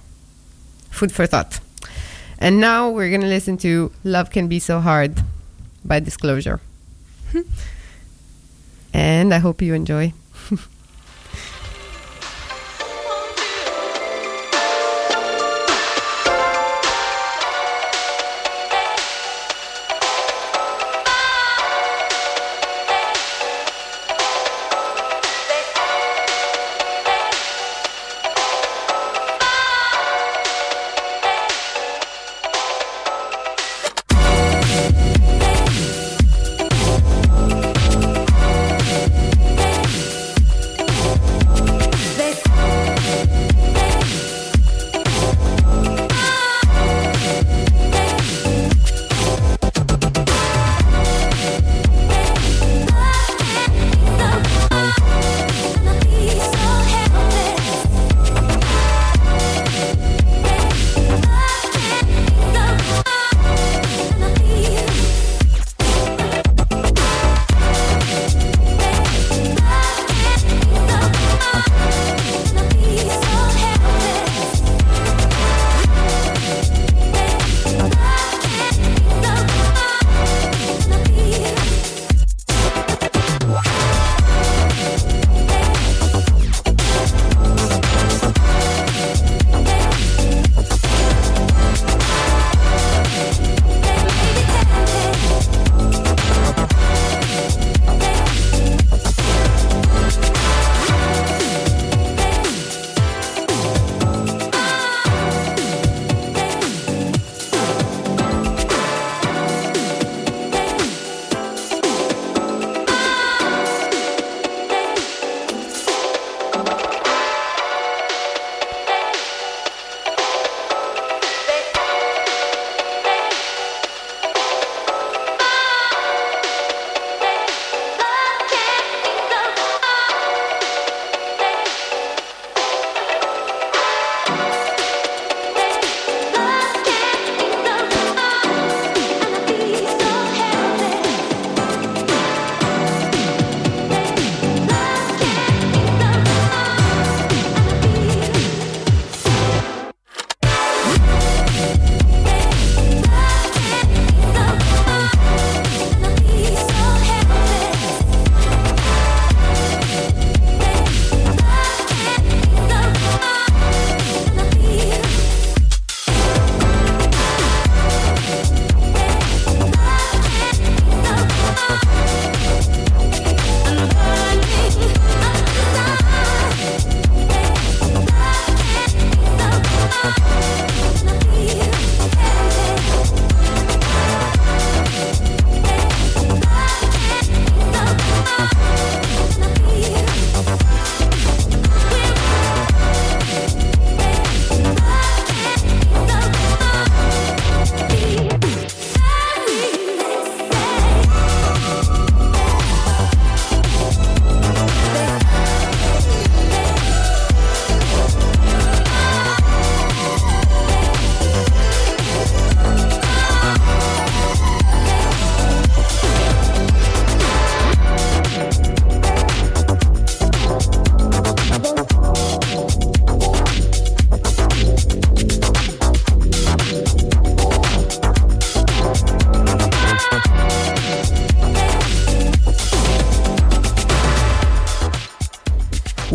Food 0.90 1.12
for 1.12 1.26
thought. 1.26 1.60
And 2.40 2.60
now 2.60 2.90
we're 2.90 3.10
gonna 3.10 3.28
listen 3.28 3.58
to 3.58 3.90
"Love 4.04 4.30
Can 4.30 4.48
Be 4.48 4.58
So 4.58 4.80
Hard" 4.80 5.22
by 5.88 6.00
Disclosure. 6.00 6.60
Hmm. 7.32 7.40
and 8.94 9.34
I 9.34 9.38
hope 9.38 9.60
you 9.60 9.74
enjoy. 9.74 10.12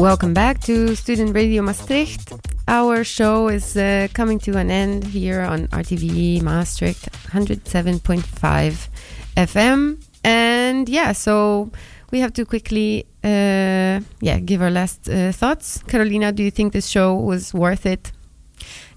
Welcome 0.04 0.34
back 0.34 0.60
to 0.64 0.97
Student 0.97 1.34
Radio 1.34 1.64
Maastricht. 1.64 2.34
Our 2.68 3.06
show 3.06 3.47
is 3.47 3.78
uh, 3.78 4.10
coming 4.12 4.38
to 4.39 4.58
an 4.58 4.70
end 4.70 5.06
here 5.06 5.39
on 5.39 5.68
RTV 5.70 6.41
Maastricht 6.41 7.10
107.5 7.30 8.89
FM. 9.38 10.04
And 10.26 10.89
yeah, 10.89 11.14
so 11.14 11.72
we 12.12 12.20
have 12.20 12.34
to 12.34 12.43
quickly 12.43 13.06
uh, 13.24 14.01
yeah, 14.20 14.39
give 14.43 14.62
our 14.62 14.70
last 14.70 15.08
uh, 15.08 15.32
thoughts. 15.32 15.82
Carolina, 15.84 16.34
do 16.34 16.43
you 16.43 16.51
think 16.51 16.74
this 16.74 16.88
show 16.88 17.16
was 17.16 17.54
worth 17.54 17.86
it? 17.86 18.12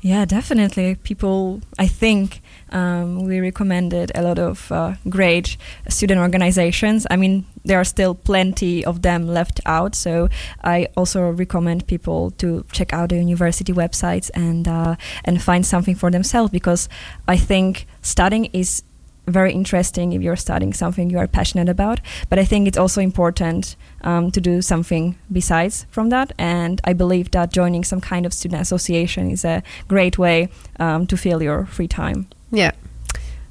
Yeah, 0.01 0.25
definitely. 0.25 0.97
People, 0.97 1.61
I 1.79 1.87
think, 1.87 2.43
um, 2.71 3.25
we 3.25 3.39
recommended 3.39 4.11
a 4.15 4.23
lot 4.23 4.41
of 4.41 4.71
uh, 4.73 4.95
great 5.09 5.57
student 5.89 6.21
organizations. 6.21 7.07
I 7.11 7.17
mean, 7.17 7.45
there 7.67 7.81
are 7.81 7.85
still 7.85 8.15
plenty 8.15 8.85
of 8.85 9.03
them 9.03 9.27
left 9.27 9.61
out, 9.67 9.95
so 9.95 10.29
I 10.65 10.89
also 10.97 11.31
recommend 11.31 11.87
people 11.87 12.31
to 12.33 12.65
check 12.73 12.93
out 12.93 13.11
the 13.11 13.17
university 13.17 13.73
websites 13.73 14.31
and 14.35 14.67
uh, 14.69 14.97
and 15.25 15.43
find 15.43 15.67
something 15.67 15.95
for 15.95 16.11
themselves 16.11 16.51
because 16.51 16.89
I 17.29 17.37
think 17.37 17.87
studying 18.03 18.47
is 18.53 18.83
very 19.27 19.53
interesting 19.53 20.13
if 20.13 20.23
you're 20.23 20.37
studying 20.37 20.73
something 20.73 21.11
you 21.11 21.19
are 21.19 21.27
passionate 21.27 21.69
about. 21.69 22.01
But 22.29 22.39
I 22.39 22.45
think 22.45 22.69
it's 22.69 22.79
also 22.79 23.01
important 23.01 23.77
um, 24.03 24.31
to 24.31 24.41
do 24.41 24.63
something 24.63 25.17
besides 25.31 25.87
from 25.91 26.11
that. 26.11 26.33
And 26.39 26.81
I 26.85 26.93
believe 26.93 27.31
that 27.33 27.53
joining 27.53 27.85
some 27.85 28.01
kind 28.01 28.25
of 28.25 28.33
student 28.33 28.63
association 28.63 29.31
is 29.31 29.45
a 29.45 29.63
great 29.89 30.19
way 30.19 30.49
um, 30.79 31.07
to 31.09 31.17
fill 31.17 31.43
your 31.43 31.67
free 31.67 31.89
time. 31.89 32.29
Yeah, 32.51 32.73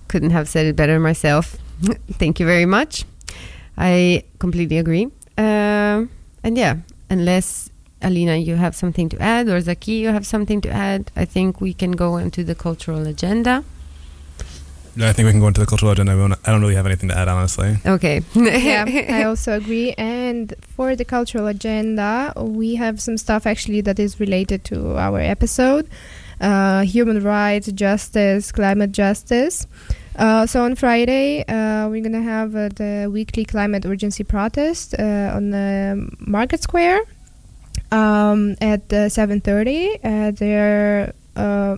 couldn't 0.07 0.32
have 0.32 0.47
said 0.47 0.66
it 0.66 0.76
better 0.76 0.99
myself. 0.99 1.57
Thank 2.11 2.39
you 2.39 2.45
very 2.45 2.66
much. 2.66 3.05
I 3.78 4.23
completely 4.39 4.78
agree. 4.78 5.07
Um 5.38 6.09
and 6.43 6.57
yeah, 6.57 6.78
unless 7.09 7.69
Alina, 8.01 8.36
you 8.36 8.55
have 8.55 8.76
something 8.76 9.09
to 9.09 9.17
add, 9.19 9.47
or 9.49 9.59
Zaki, 9.61 9.93
you 9.93 10.09
have 10.09 10.26
something 10.28 10.61
to 10.61 10.69
add, 10.69 11.11
I 11.15 11.26
think 11.26 11.59
we 11.59 11.73
can 11.73 11.91
go 11.93 12.17
into 12.17 12.43
the 12.43 12.53
cultural 12.53 13.07
agenda. 13.07 13.63
Yeah, 14.95 15.09
I 15.09 15.13
think 15.13 15.26
we 15.26 15.32
can 15.32 15.41
go 15.41 15.47
into 15.47 15.59
the 15.59 15.65
cultural 15.65 15.91
agenda. 15.91 16.13
I 16.13 16.15
don't- 16.15 16.39
I 16.45 16.51
don't 16.51 16.61
really 16.61 16.76
have 16.76 16.86
anything 16.86 17.09
to 17.09 17.17
add, 17.17 17.28
honestly. 17.28 17.78
Okay. 17.86 18.21
yeah, 18.36 18.86
I 19.09 19.23
also 19.23 19.53
agree. 19.57 19.93
And 19.97 20.53
for 20.76 20.95
the 20.95 21.03
cultural 21.03 21.47
agenda, 21.47 22.32
we 22.38 22.76
have 22.76 23.01
some 23.01 23.17
stuff 23.17 23.45
actually 23.47 23.82
that 23.82 23.99
is 23.99 24.19
related 24.19 24.63
to 24.65 24.95
our 24.97 25.19
episode 25.19 25.89
uh, 26.39 26.82
human 26.84 27.23
rights, 27.23 27.71
justice, 27.71 28.51
climate 28.51 28.91
justice. 28.91 29.67
Uh, 30.18 30.45
so 30.45 30.63
on 30.63 30.76
Friday, 30.76 31.43
uh, 31.47 31.89
we're 31.89 32.01
going 32.01 32.13
to 32.13 32.22
have 32.22 32.55
uh, 32.55 32.70
the 32.70 33.09
weekly 33.11 33.43
climate 33.43 33.86
urgency 33.86 34.24
protest 34.24 34.95
uh, 34.97 35.34
on 35.36 35.49
the 35.49 36.09
Market 36.20 36.61
Square 36.63 37.01
um, 37.91 38.55
at 38.61 38.82
uh, 38.93 39.09
7.30. 39.09 39.99
Uh, 40.03 40.32
there, 40.32 41.13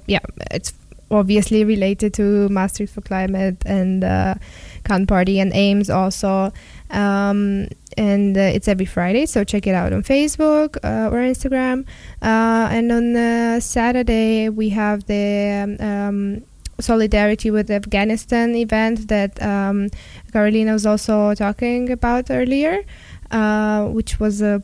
yeah, 0.05 0.19
it's 0.51 0.73
obviously 1.09 1.63
related 1.63 2.13
to 2.15 2.49
Maastricht 2.49 2.93
for 2.93 3.01
Climate 3.01 3.57
and 3.65 4.03
uh, 4.03 4.35
Can 4.83 5.07
Party 5.07 5.39
and 5.39 5.51
AIMS 5.53 5.89
also. 5.89 6.51
Um, 6.89 7.67
and 7.97 8.37
uh, 8.37 8.41
it's 8.41 8.67
every 8.67 8.85
Friday, 8.85 9.25
so 9.25 9.43
check 9.43 9.65
it 9.65 9.73
out 9.73 9.91
on 9.91 10.03
Facebook 10.03 10.77
uh, 10.83 11.09
or 11.09 11.19
Instagram. 11.19 11.85
Uh, 12.21 12.69
and 12.71 12.91
on 12.91 13.61
Saturday, 13.61 14.49
we 14.49 14.69
have 14.69 15.05
the 15.07 15.75
um, 15.79 16.43
Solidarity 16.79 17.51
with 17.51 17.69
Afghanistan 17.71 18.55
event 18.55 19.07
that 19.07 19.41
um, 19.41 19.89
Carolina 20.31 20.73
was 20.73 20.85
also 20.85 21.33
talking 21.33 21.91
about 21.91 22.29
earlier, 22.29 22.83
uh, 23.31 23.85
which 23.85 24.19
was 24.19 24.41
a 24.41 24.61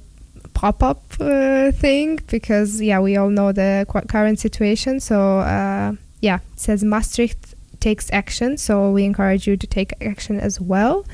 pop-up 0.53 1.01
uh, 1.19 1.71
thing 1.71 2.19
because 2.27 2.79
yeah 2.79 2.99
we 2.99 3.17
all 3.17 3.29
know 3.29 3.51
the 3.51 3.85
qu- 3.89 4.07
current 4.07 4.39
situation. 4.39 4.99
So 4.99 5.39
uh, 5.39 5.93
yeah 6.23 6.39
it 6.53 6.59
says 6.59 6.83
maastricht 6.83 7.53
takes 7.81 8.09
action 8.13 8.57
so 8.57 8.89
we 8.91 9.03
encourage 9.03 9.45
you 9.45 9.57
to 9.57 9.67
take 9.67 9.91
action 10.01 10.39
as 10.39 10.59
well 10.59 11.05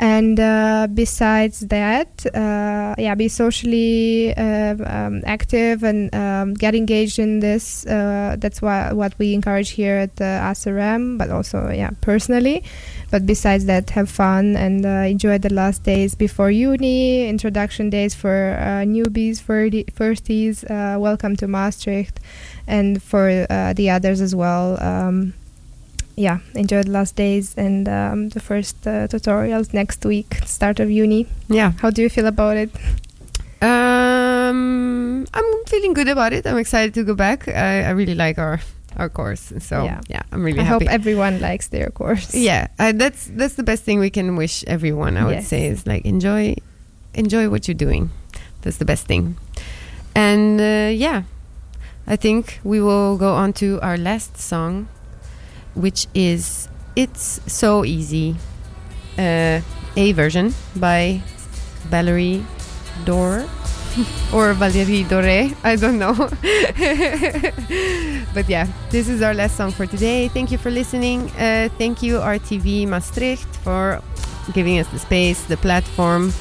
and 0.00 0.40
uh, 0.40 0.88
besides 0.94 1.60
that 1.68 2.24
uh, 2.34 2.94
yeah 2.96 3.14
be 3.14 3.28
socially 3.28 4.34
um, 4.36 4.80
um, 4.86 5.22
active 5.26 5.82
and 5.82 6.12
um, 6.14 6.54
get 6.54 6.74
engaged 6.74 7.18
in 7.18 7.40
this 7.40 7.86
uh, 7.86 8.34
that's 8.38 8.62
what 8.62 9.14
we 9.18 9.34
encourage 9.34 9.70
here 9.70 9.96
at 9.96 10.16
the 10.16 10.24
ASRM 10.24 11.18
but 11.18 11.30
also 11.30 11.68
yeah 11.68 11.90
personally. 12.00 12.64
But 13.10 13.26
besides 13.26 13.66
that 13.66 13.90
have 13.90 14.08
fun 14.08 14.56
and 14.56 14.86
uh, 14.86 15.10
enjoy 15.10 15.38
the 15.38 15.52
last 15.52 15.82
days 15.82 16.14
before 16.14 16.50
uni 16.50 17.28
introduction 17.28 17.90
days 17.90 18.14
for 18.14 18.56
uh, 18.58 18.84
newbies 18.86 19.40
for 19.40 19.68
the 19.68 19.84
firsties 19.92 20.64
uh, 20.70 20.98
welcome 20.98 21.36
to 21.36 21.46
maastricht 21.46 22.20
and 22.66 23.02
for 23.02 23.46
uh, 23.50 23.74
the 23.74 23.90
others 23.90 24.20
as 24.20 24.34
well. 24.34 24.82
Um, 24.82 25.34
yeah 26.26 26.38
enjoy 26.54 26.82
the 26.82 26.90
last 26.98 27.16
days 27.16 27.54
and 27.56 27.88
um, 27.88 28.28
the 28.34 28.40
first 28.40 28.76
uh, 28.86 29.06
tutorials 29.12 29.72
next 29.72 30.04
week 30.04 30.30
start 30.44 30.80
of 30.80 30.88
uni 30.90 31.26
yeah. 31.48 31.72
how 31.82 31.90
do 31.90 32.02
you 32.02 32.08
feel 32.16 32.26
about 32.26 32.56
it 32.56 32.70
Um, 33.62 35.26
I'm 35.34 35.48
feeling 35.66 35.92
good 35.94 36.08
about 36.08 36.32
it. 36.32 36.46
I'm 36.46 36.56
excited 36.58 36.94
to 36.94 37.04
go 37.04 37.14
back. 37.14 37.46
I, 37.48 37.82
I 37.84 37.90
really 37.90 38.14
like 38.14 38.38
our 38.38 38.58
our 38.96 39.08
course, 39.08 39.52
so 39.60 39.84
yeah, 39.84 40.00
Yeah. 40.08 40.22
I'm 40.32 40.42
really 40.42 40.58
i 40.60 40.64
happy. 40.64 40.84
hope 40.86 40.92
everyone 40.94 41.38
likes 41.40 41.68
their 41.68 41.90
course 42.00 42.34
yeah, 42.34 42.66
uh, 42.82 42.92
that's 43.02 43.30
that's 43.38 43.54
the 43.54 43.62
best 43.62 43.84
thing 43.84 44.00
we 44.00 44.10
can 44.10 44.34
wish 44.36 44.64
everyone. 44.66 45.16
I 45.20 45.24
would 45.24 45.40
Yes. 45.44 45.48
say 45.48 45.66
is 45.72 45.86
like 45.86 46.02
enjoy 46.08 46.54
enjoy 47.14 47.48
what 47.52 47.68
you're 47.68 47.78
doing. 47.86 48.10
That's 48.62 48.78
the 48.78 48.84
best 48.84 49.06
thing. 49.06 49.36
And 50.14 50.58
uh, 50.60 50.90
yeah, 51.06 51.22
I 52.08 52.16
think 52.16 52.58
we 52.64 52.80
will 52.80 53.16
go 53.16 53.34
on 53.36 53.52
to 53.62 53.78
our 53.82 53.96
last 53.96 54.36
song, 54.40 54.88
which 55.74 56.06
is 56.14 56.68
"It's 56.96 57.40
So 57.46 57.84
Easy," 57.84 58.36
uh, 59.18 59.60
a 59.96 60.12
version 60.12 60.54
by 60.76 61.22
Valerie 61.88 62.44
Dore 63.04 63.44
or 64.32 64.54
Valérie 64.54 65.04
Doré. 65.04 65.54
I 65.64 65.76
don't 65.76 65.98
know. 65.98 66.14
but 68.34 68.48
yeah, 68.48 68.66
this 68.90 69.08
is 69.08 69.22
our 69.22 69.34
last 69.34 69.56
song 69.56 69.70
for 69.70 69.86
today. 69.86 70.28
Thank 70.28 70.52
you 70.52 70.58
for 70.58 70.70
listening. 70.70 71.30
Uh, 71.32 71.68
thank 71.78 72.02
you, 72.02 72.18
RTV 72.18 72.86
Maastricht, 72.86 73.48
for 73.64 74.02
giving 74.52 74.78
us 74.78 74.86
the 74.88 74.98
space, 74.98 75.42
the 75.44 75.56
platform, 75.56 76.32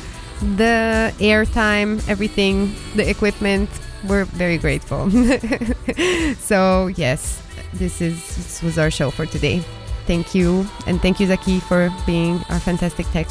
the 0.58 1.14
airtime, 1.20 2.08
everything, 2.08 2.74
the 2.96 3.10
equipment. 3.10 3.70
We're 4.08 4.26
very 4.26 4.58
grateful. 4.58 5.10
so 6.40 6.88
yes, 6.88 7.42
this 7.74 8.02
is 8.02 8.36
this 8.36 8.62
was 8.62 8.78
our 8.78 8.92
show 8.92 9.12
for 9.12 9.26
today. 9.26 9.64
Thank 10.06 10.34
you, 10.34 10.66
and 10.88 11.02
thank 11.02 11.20
you, 11.20 11.28
Zaki, 11.28 11.60
for 11.60 11.94
being 12.06 12.42
our 12.50 12.60
fantastic 12.60 13.06
tech. 13.12 13.28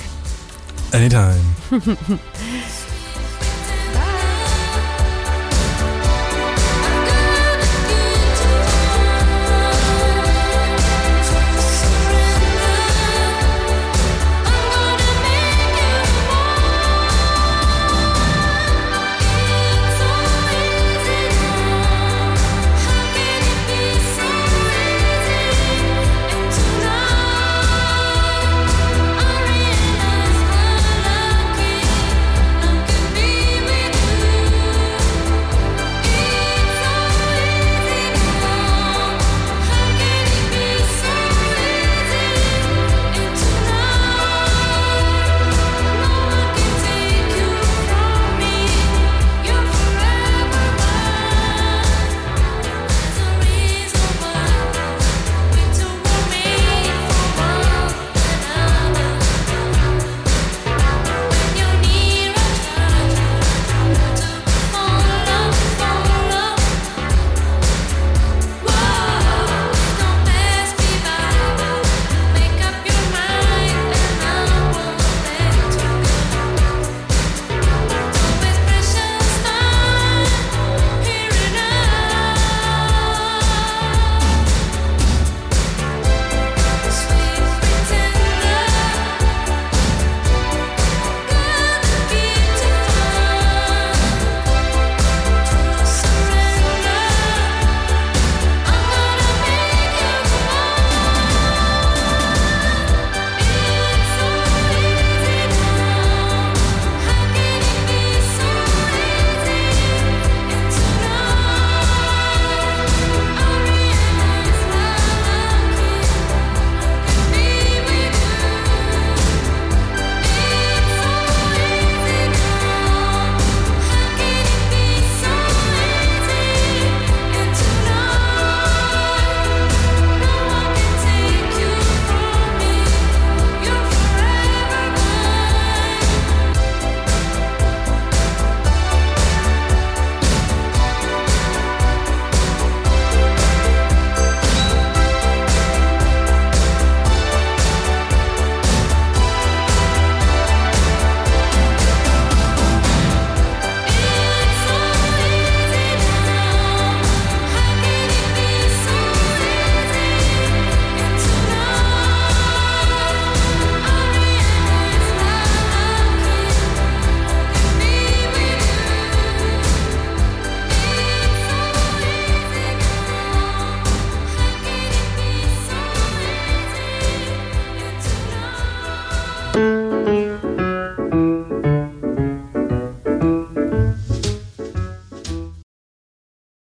Anytime. 0.92 1.42